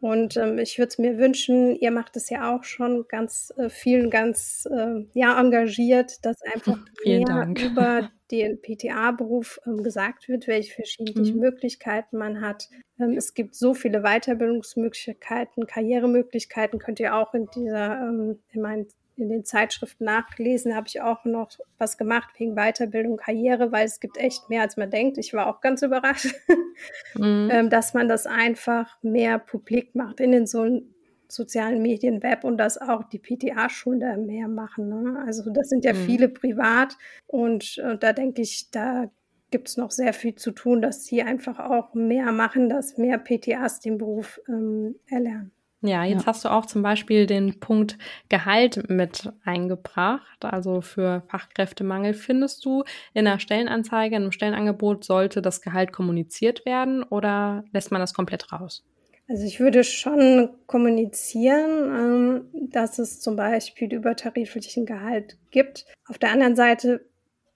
Und 0.00 0.36
ähm, 0.36 0.58
ich 0.58 0.78
würde 0.78 0.88
es 0.88 0.98
mir 0.98 1.18
wünschen, 1.18 1.74
ihr 1.76 1.90
macht 1.90 2.16
es 2.16 2.28
ja 2.28 2.54
auch 2.54 2.64
schon 2.64 3.06
ganz 3.08 3.52
äh, 3.56 3.68
vielen, 3.70 4.10
ganz 4.10 4.68
äh, 4.70 5.06
ja, 5.14 5.40
engagiert, 5.40 6.24
dass 6.24 6.36
einfach 6.54 6.78
mehr 7.04 7.24
Dank. 7.24 7.62
über 7.62 8.10
den 8.30 8.60
PTA-Beruf 8.60 9.58
ähm, 9.66 9.82
gesagt 9.82 10.28
wird, 10.28 10.46
welche 10.48 10.74
verschiedenen 10.74 11.34
mhm. 11.34 11.40
Möglichkeiten 11.40 12.18
man 12.18 12.40
hat. 12.40 12.68
Ähm, 13.00 13.16
es 13.16 13.34
gibt 13.34 13.54
so 13.54 13.72
viele 13.72 14.02
Weiterbildungsmöglichkeiten, 14.02 15.66
Karrieremöglichkeiten, 15.66 16.78
könnt 16.78 17.00
ihr 17.00 17.14
auch 17.14 17.32
in 17.34 17.48
dieser, 17.54 18.00
ähm, 18.00 18.40
in 18.52 18.60
meinen 18.60 18.86
in 19.16 19.28
den 19.28 19.44
Zeitschriften 19.44 20.04
nachgelesen, 20.04 20.74
habe 20.74 20.88
ich 20.88 21.00
auch 21.00 21.24
noch 21.24 21.50
was 21.78 21.98
gemacht 21.98 22.28
wegen 22.38 22.54
Weiterbildung, 22.54 23.16
Karriere, 23.16 23.72
weil 23.72 23.86
es 23.86 24.00
gibt 24.00 24.18
echt 24.18 24.48
mehr, 24.48 24.62
als 24.62 24.76
man 24.76 24.90
denkt. 24.90 25.18
Ich 25.18 25.32
war 25.32 25.46
auch 25.46 25.60
ganz 25.60 25.82
überrascht, 25.82 26.34
mhm. 27.14 27.48
Ähm, 27.50 27.70
dass 27.70 27.94
man 27.94 28.08
das 28.08 28.26
einfach 28.26 28.96
mehr 29.02 29.38
publik 29.38 29.94
macht 29.94 30.20
in 30.20 30.32
den 30.32 30.46
so 30.46 30.80
sozialen 31.28 31.82
Medien, 31.82 32.22
Web 32.22 32.44
und 32.44 32.56
dass 32.58 32.78
auch 32.78 33.04
die 33.04 33.18
PTA-Schulen 33.18 34.00
da 34.00 34.16
mehr 34.16 34.48
machen. 34.48 34.88
Ne? 34.88 35.24
Also 35.26 35.50
das 35.50 35.68
sind 35.68 35.84
ja 35.84 35.92
mhm. 35.92 36.06
viele 36.06 36.28
privat 36.28 36.96
und, 37.26 37.78
und 37.78 38.02
da 38.02 38.12
denke 38.12 38.42
ich, 38.42 38.70
da 38.70 39.10
gibt 39.50 39.68
es 39.68 39.76
noch 39.76 39.90
sehr 39.90 40.12
viel 40.12 40.34
zu 40.34 40.50
tun, 40.50 40.82
dass 40.82 41.04
sie 41.04 41.22
einfach 41.22 41.58
auch 41.58 41.94
mehr 41.94 42.32
machen, 42.32 42.68
dass 42.68 42.98
mehr 42.98 43.18
PTAs 43.18 43.80
den 43.80 43.98
Beruf 43.98 44.40
ähm, 44.48 44.96
erlernen. 45.06 45.52
Ja, 45.86 46.04
jetzt 46.04 46.22
ja. 46.22 46.26
hast 46.26 46.44
du 46.44 46.50
auch 46.50 46.66
zum 46.66 46.82
Beispiel 46.82 47.26
den 47.26 47.60
Punkt 47.60 47.98
Gehalt 48.28 48.88
mit 48.88 49.30
eingebracht. 49.44 50.44
Also 50.44 50.80
für 50.80 51.22
Fachkräftemangel 51.28 52.14
findest 52.14 52.64
du 52.64 52.84
in 53.14 53.24
der 53.24 53.38
Stellenanzeige, 53.38 54.16
in 54.16 54.22
einem 54.22 54.32
Stellenangebot 54.32 55.04
sollte 55.04 55.42
das 55.42 55.62
Gehalt 55.62 55.92
kommuniziert 55.92 56.66
werden 56.66 57.02
oder 57.02 57.64
lässt 57.72 57.92
man 57.92 58.00
das 58.00 58.14
komplett 58.14 58.52
raus? 58.52 58.84
Also 59.28 59.44
ich 59.44 59.58
würde 59.58 59.82
schon 59.82 60.50
kommunizieren, 60.66 62.44
ähm, 62.52 62.70
dass 62.70 62.98
es 62.98 63.20
zum 63.20 63.34
Beispiel 63.36 63.92
übertariflichen 63.92 64.86
Gehalt 64.86 65.36
gibt. 65.50 65.84
Auf 66.06 66.18
der 66.18 66.30
anderen 66.30 66.54
Seite, 66.54 67.04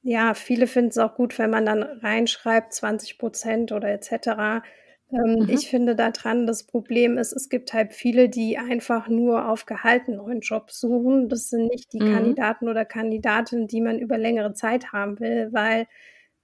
ja, 0.02 0.34
viele 0.34 0.66
finden 0.66 0.90
es 0.90 0.98
auch 0.98 1.14
gut, 1.14 1.38
wenn 1.38 1.50
man 1.50 1.66
dann 1.66 1.82
reinschreibt 1.82 2.74
20 2.74 3.18
Prozent 3.18 3.70
oder 3.70 3.88
etc. 3.88 4.64
Ähm, 5.12 5.40
mhm. 5.40 5.48
Ich 5.48 5.68
finde 5.68 5.96
daran, 5.96 6.46
das 6.46 6.64
Problem 6.64 7.18
ist, 7.18 7.32
es 7.32 7.48
gibt 7.48 7.72
halt 7.72 7.92
viele, 7.92 8.28
die 8.28 8.58
einfach 8.58 9.08
nur 9.08 9.48
auf 9.48 9.66
Gehalt 9.66 10.02
einen 10.06 10.18
neuen 10.18 10.40
Job 10.40 10.70
suchen. 10.70 11.28
Das 11.28 11.50
sind 11.50 11.66
nicht 11.66 11.92
die 11.92 12.00
mhm. 12.00 12.14
Kandidaten 12.14 12.68
oder 12.68 12.84
Kandidatinnen, 12.84 13.66
die 13.66 13.80
man 13.80 13.98
über 13.98 14.18
längere 14.18 14.54
Zeit 14.54 14.92
haben 14.92 15.18
will, 15.20 15.48
weil 15.52 15.86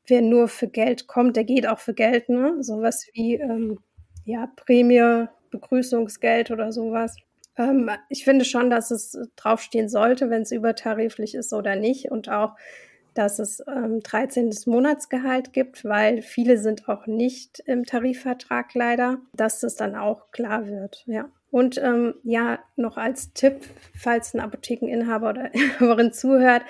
wer 0.07 0.23
nur 0.23 0.49
für 0.49 0.69
Geld 0.69 1.07
kommt, 1.07 1.37
der 1.37 1.45
geht 1.45 1.67
auch 1.67 1.79
für 1.79 1.95
Geld. 1.95 2.29
Ne? 2.29 2.63
Sowas 2.63 3.09
wie 3.13 3.35
ähm, 3.35 3.79
ja, 4.25 4.49
Prämie, 4.57 5.27
Begrüßungsgeld 5.51 6.51
oder 6.51 6.73
sowas. 6.73 7.17
Ähm, 7.57 7.91
ich 8.09 8.25
finde 8.25 8.45
schon, 8.45 8.71
dass 8.71 8.91
es 8.91 9.17
draufstehen 9.37 9.89
sollte, 9.89 10.31
wenn 10.31 10.43
es 10.43 10.53
übertariflich 10.53 11.35
ist 11.35 11.53
oder 11.53 11.77
nicht. 11.77 12.11
Und 12.11 12.29
auch, 12.29 12.57
dass 13.17 13.39
es 13.39 13.63
ähm, 13.67 14.01
13. 14.01 14.51
Monatsgehalt 14.67 15.53
gibt, 15.53 15.85
weil 15.85 16.23
viele 16.23 16.59
sind 16.59 16.89
auch 16.89 17.07
nicht 17.07 17.61
im 17.61 17.85
Tarifvertrag 17.85 18.75
leider, 18.75 19.19
dass 19.33 19.61
das 19.61 19.77
dann 19.77 19.95
auch 19.95 20.31
klar 20.31 20.67
wird, 20.69 21.05
ja. 21.07 21.29
Und 21.51 21.79
ähm, 21.79 22.15
ja, 22.23 22.59
noch 22.77 22.99
als 22.99 23.33
Tipp, 23.33 23.61
falls 23.97 24.35
ein 24.35 24.41
Apothekeninhaber 24.41 25.31
oder 25.31 25.55
Inhaberin 25.55 26.13
zuhört, 26.13 26.63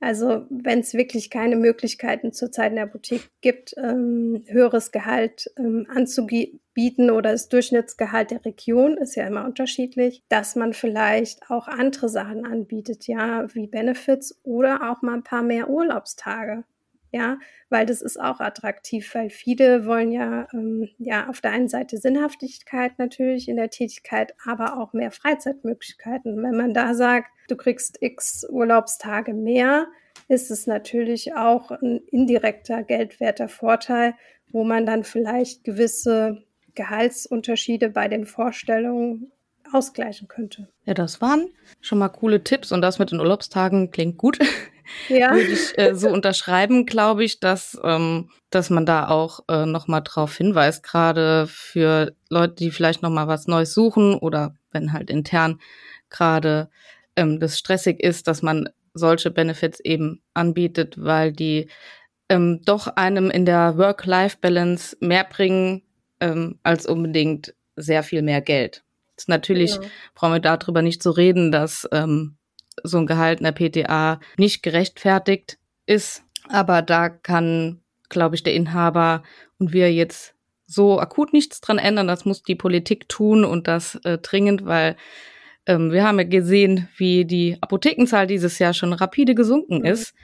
also 0.00 0.46
wenn 0.48 0.80
es 0.80 0.94
wirklich 0.94 1.28
keine 1.28 1.56
Möglichkeiten 1.56 2.32
zurzeit 2.32 2.70
in 2.70 2.76
der 2.76 2.86
Boutique 2.86 3.30
gibt, 3.42 3.74
ähm, 3.76 4.42
höheres 4.46 4.92
Gehalt 4.92 5.50
ähm, 5.58 5.86
anzubieten 5.94 7.10
oder 7.10 7.32
das 7.32 7.50
Durchschnittsgehalt 7.50 8.30
der 8.30 8.44
Region 8.46 8.96
ist 8.96 9.14
ja 9.14 9.26
immer 9.26 9.44
unterschiedlich, 9.44 10.22
dass 10.30 10.56
man 10.56 10.72
vielleicht 10.72 11.50
auch 11.50 11.68
andere 11.68 12.08
Sachen 12.08 12.46
anbietet, 12.46 13.06
ja, 13.06 13.46
wie 13.54 13.66
Benefits 13.66 14.40
oder 14.42 14.90
auch 14.90 15.02
mal 15.02 15.14
ein 15.14 15.24
paar 15.24 15.42
mehr 15.42 15.68
Urlaubstage. 15.68 16.64
Ja, 17.12 17.38
weil 17.70 17.86
das 17.86 18.02
ist 18.02 18.20
auch 18.20 18.38
attraktiv, 18.38 19.14
weil 19.14 19.30
viele 19.30 19.84
wollen 19.84 20.12
ja, 20.12 20.46
ähm, 20.52 20.88
ja 20.98 21.28
auf 21.28 21.40
der 21.40 21.50
einen 21.50 21.68
Seite 21.68 21.98
Sinnhaftigkeit 21.98 22.98
natürlich 22.98 23.48
in 23.48 23.56
der 23.56 23.70
Tätigkeit, 23.70 24.34
aber 24.46 24.78
auch 24.78 24.92
mehr 24.92 25.10
Freizeitmöglichkeiten. 25.10 26.40
Wenn 26.42 26.56
man 26.56 26.72
da 26.72 26.94
sagt, 26.94 27.30
du 27.48 27.56
kriegst 27.56 27.98
x 28.00 28.46
Urlaubstage 28.48 29.34
mehr, 29.34 29.88
ist 30.28 30.52
es 30.52 30.68
natürlich 30.68 31.34
auch 31.34 31.72
ein 31.72 32.00
indirekter 32.12 32.84
geldwerter 32.84 33.48
Vorteil, 33.48 34.14
wo 34.52 34.62
man 34.62 34.86
dann 34.86 35.02
vielleicht 35.02 35.64
gewisse 35.64 36.44
Gehaltsunterschiede 36.74 37.90
bei 37.90 38.06
den 38.06 38.26
Vorstellungen 38.26 39.32
ausgleichen 39.72 40.28
könnte. 40.28 40.68
Ja, 40.84 40.94
das 40.94 41.20
waren 41.20 41.48
schon 41.80 41.98
mal 41.98 42.08
coole 42.08 42.42
Tipps 42.42 42.72
und 42.72 42.82
das 42.82 42.98
mit 42.98 43.10
den 43.10 43.20
Urlaubstagen 43.20 43.90
klingt 43.90 44.18
gut. 44.18 44.38
Ja. 45.08 45.32
würde 45.32 45.52
ich 45.52 45.78
äh, 45.78 45.94
so 45.94 46.08
unterschreiben, 46.08 46.86
glaube 46.86 47.24
ich, 47.24 47.40
dass, 47.40 47.78
ähm, 47.84 48.30
dass 48.50 48.70
man 48.70 48.86
da 48.86 49.08
auch 49.08 49.40
äh, 49.48 49.66
nochmal 49.66 50.02
drauf 50.02 50.36
hinweist, 50.36 50.82
gerade 50.82 51.46
für 51.46 52.14
Leute, 52.28 52.54
die 52.54 52.70
vielleicht 52.70 53.02
nochmal 53.02 53.28
was 53.28 53.46
Neues 53.46 53.74
suchen 53.74 54.14
oder 54.14 54.54
wenn 54.72 54.92
halt 54.92 55.10
intern 55.10 55.60
gerade 56.10 56.68
ähm, 57.16 57.40
das 57.40 57.58
stressig 57.58 58.00
ist, 58.00 58.26
dass 58.26 58.42
man 58.42 58.68
solche 58.94 59.30
Benefits 59.30 59.80
eben 59.80 60.22
anbietet, 60.34 60.96
weil 60.98 61.32
die 61.32 61.68
ähm, 62.28 62.60
doch 62.64 62.86
einem 62.88 63.30
in 63.30 63.44
der 63.44 63.76
Work-Life-Balance 63.78 64.96
mehr 65.00 65.24
bringen 65.24 65.82
ähm, 66.20 66.58
als 66.62 66.86
unbedingt 66.86 67.54
sehr 67.76 68.02
viel 68.02 68.22
mehr 68.22 68.40
Geld. 68.40 68.84
Natürlich 69.26 69.74
ja. 69.74 69.82
brauchen 70.14 70.34
wir 70.34 70.40
darüber 70.40 70.82
nicht 70.82 71.02
zu 71.02 71.10
reden, 71.10 71.52
dass 71.52 71.88
ähm, 71.92 72.36
so 72.82 72.98
ein 72.98 73.06
Gehalt 73.06 73.40
in 73.40 73.44
der 73.44 73.52
PTA 73.52 74.20
nicht 74.36 74.62
gerechtfertigt 74.62 75.58
ist, 75.86 76.22
aber 76.48 76.82
da 76.82 77.08
kann, 77.08 77.80
glaube 78.08 78.34
ich, 78.34 78.42
der 78.42 78.54
Inhaber 78.54 79.22
und 79.58 79.72
wir 79.72 79.92
jetzt 79.92 80.34
so 80.66 81.00
akut 81.00 81.32
nichts 81.32 81.60
dran 81.60 81.78
ändern. 81.78 82.06
Das 82.06 82.24
muss 82.24 82.42
die 82.42 82.54
Politik 82.54 83.08
tun 83.08 83.44
und 83.44 83.66
das 83.66 83.96
äh, 84.04 84.18
dringend, 84.18 84.64
weil 84.66 84.96
ähm, 85.66 85.90
wir 85.92 86.04
haben 86.04 86.18
ja 86.18 86.24
gesehen, 86.24 86.88
wie 86.96 87.24
die 87.24 87.56
Apothekenzahl 87.60 88.26
dieses 88.26 88.58
Jahr 88.58 88.72
schon 88.72 88.92
rapide 88.92 89.34
gesunken 89.34 89.78
mhm. 89.78 89.86
ist. 89.86 90.14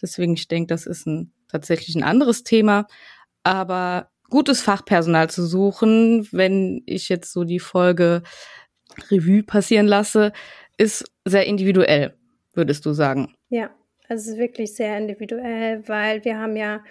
Deswegen, 0.00 0.34
ich 0.34 0.48
denke, 0.48 0.68
das 0.68 0.86
ist 0.86 1.06
ein, 1.06 1.32
tatsächlich 1.48 1.96
ein 1.96 2.02
anderes 2.02 2.42
Thema. 2.44 2.86
Aber 3.42 4.10
gutes 4.30 4.62
Fachpersonal 4.62 5.28
zu 5.28 5.46
suchen, 5.46 6.26
wenn 6.32 6.82
ich 6.86 7.08
jetzt 7.08 7.32
so 7.32 7.44
die 7.44 7.60
Folge 7.60 8.22
Revue 9.10 9.42
passieren 9.42 9.86
lasse, 9.86 10.32
ist 10.80 11.04
sehr 11.26 11.46
individuell, 11.46 12.14
würdest 12.54 12.86
du 12.86 12.92
sagen? 12.92 13.34
Ja, 13.50 13.70
also 14.08 14.22
es 14.22 14.26
ist 14.28 14.38
wirklich 14.38 14.74
sehr 14.74 14.96
individuell, 14.96 15.86
weil 15.86 16.24
wir 16.24 16.38
haben 16.38 16.56
ja, 16.56 16.82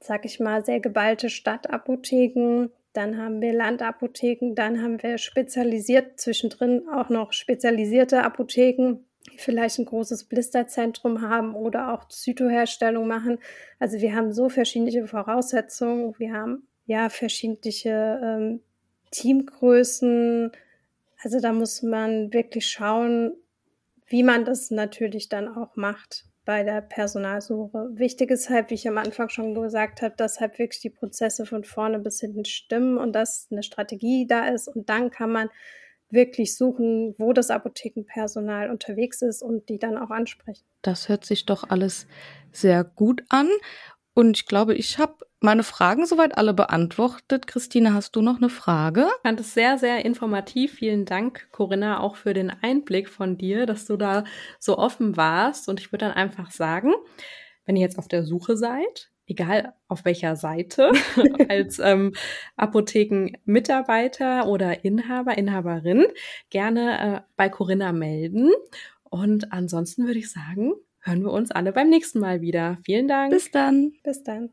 sag 0.00 0.26
ich 0.26 0.38
mal, 0.38 0.62
sehr 0.64 0.80
geballte 0.80 1.30
Stadtapotheken, 1.30 2.68
dann 2.92 3.16
haben 3.16 3.40
wir 3.40 3.54
Landapotheken, 3.54 4.54
dann 4.54 4.82
haben 4.82 5.02
wir 5.02 5.16
spezialisiert 5.16 6.20
zwischendrin 6.20 6.86
auch 6.88 7.08
noch 7.08 7.32
spezialisierte 7.32 8.22
Apotheken, 8.22 8.98
die 9.32 9.38
vielleicht 9.38 9.78
ein 9.78 9.86
großes 9.86 10.24
Blisterzentrum 10.24 11.22
haben 11.22 11.54
oder 11.54 11.94
auch 11.94 12.08
Zytoherstellung 12.08 13.08
machen. 13.08 13.38
Also 13.78 13.98
wir 14.00 14.14
haben 14.14 14.34
so 14.34 14.50
verschiedene 14.50 15.06
Voraussetzungen. 15.06 16.14
Wir 16.18 16.34
haben 16.34 16.66
ja 16.84 17.08
verschiedene 17.08 18.20
ähm, 18.22 18.60
Teamgrößen. 19.10 20.52
Also 21.22 21.40
da 21.40 21.52
muss 21.52 21.82
man 21.82 22.32
wirklich 22.32 22.66
schauen, 22.66 23.32
wie 24.06 24.22
man 24.22 24.44
das 24.44 24.70
natürlich 24.70 25.28
dann 25.28 25.48
auch 25.48 25.76
macht 25.76 26.24
bei 26.44 26.64
der 26.64 26.80
Personalsuche. 26.80 27.90
Wichtig 27.94 28.30
ist 28.30 28.50
halt, 28.50 28.70
wie 28.70 28.74
ich 28.74 28.88
am 28.88 28.98
Anfang 28.98 29.28
schon 29.28 29.54
gesagt 29.54 30.02
habe, 30.02 30.14
dass 30.16 30.40
halt 30.40 30.58
wirklich 30.58 30.80
die 30.80 30.90
Prozesse 30.90 31.46
von 31.46 31.62
vorne 31.64 32.00
bis 32.00 32.20
hinten 32.20 32.44
stimmen 32.44 32.98
und 32.98 33.12
dass 33.12 33.46
eine 33.50 33.62
Strategie 33.62 34.26
da 34.26 34.48
ist 34.48 34.68
und 34.68 34.88
dann 34.88 35.10
kann 35.10 35.30
man 35.30 35.48
wirklich 36.10 36.56
suchen, 36.56 37.14
wo 37.16 37.32
das 37.32 37.50
Apothekenpersonal 37.50 38.70
unterwegs 38.70 39.22
ist 39.22 39.42
und 39.42 39.68
die 39.68 39.78
dann 39.78 39.96
auch 39.96 40.10
ansprechen. 40.10 40.64
Das 40.82 41.08
hört 41.08 41.24
sich 41.24 41.46
doch 41.46 41.70
alles 41.70 42.06
sehr 42.50 42.84
gut 42.84 43.24
an. 43.28 43.48
Und 44.14 44.36
ich 44.36 44.46
glaube, 44.46 44.74
ich 44.74 44.98
habe 44.98 45.14
meine 45.42 45.62
Fragen 45.62 46.06
soweit 46.06 46.36
alle 46.36 46.54
beantwortet. 46.54 47.46
Christine, 47.46 47.94
hast 47.94 48.16
du 48.16 48.22
noch 48.22 48.38
eine 48.38 48.48
Frage? 48.48 49.06
Ich 49.16 49.22
fand 49.22 49.40
es 49.40 49.54
sehr, 49.54 49.78
sehr 49.78 50.04
informativ. 50.04 50.72
Vielen 50.72 51.04
Dank, 51.04 51.48
Corinna, 51.52 52.00
auch 52.00 52.16
für 52.16 52.34
den 52.34 52.50
Einblick 52.50 53.08
von 53.08 53.38
dir, 53.38 53.66
dass 53.66 53.86
du 53.86 53.96
da 53.96 54.24
so 54.58 54.78
offen 54.78 55.16
warst. 55.16 55.68
Und 55.68 55.80
ich 55.80 55.92
würde 55.92 56.06
dann 56.06 56.14
einfach 56.14 56.50
sagen, 56.50 56.92
wenn 57.64 57.76
ihr 57.76 57.82
jetzt 57.82 57.98
auf 57.98 58.08
der 58.08 58.24
Suche 58.24 58.56
seid, 58.56 59.10
egal 59.26 59.74
auf 59.88 60.04
welcher 60.04 60.36
Seite, 60.36 60.92
als 61.48 61.78
ähm, 61.78 62.12
Apothekenmitarbeiter 62.56 64.48
oder 64.48 64.84
Inhaber, 64.84 65.36
Inhaberin, 65.38 66.06
gerne 66.50 67.16
äh, 67.16 67.20
bei 67.36 67.48
Corinna 67.48 67.92
melden. 67.92 68.50
Und 69.04 69.52
ansonsten 69.52 70.06
würde 70.06 70.18
ich 70.18 70.30
sagen, 70.30 70.72
hören 71.00 71.22
wir 71.22 71.32
uns 71.32 71.50
alle 71.50 71.72
beim 71.72 71.88
nächsten 71.88 72.18
Mal 72.18 72.40
wieder. 72.40 72.78
Vielen 72.84 73.08
Dank. 73.08 73.32
Bis 73.32 73.50
dann. 73.50 73.92
Bis 74.02 74.22
dann. 74.22 74.40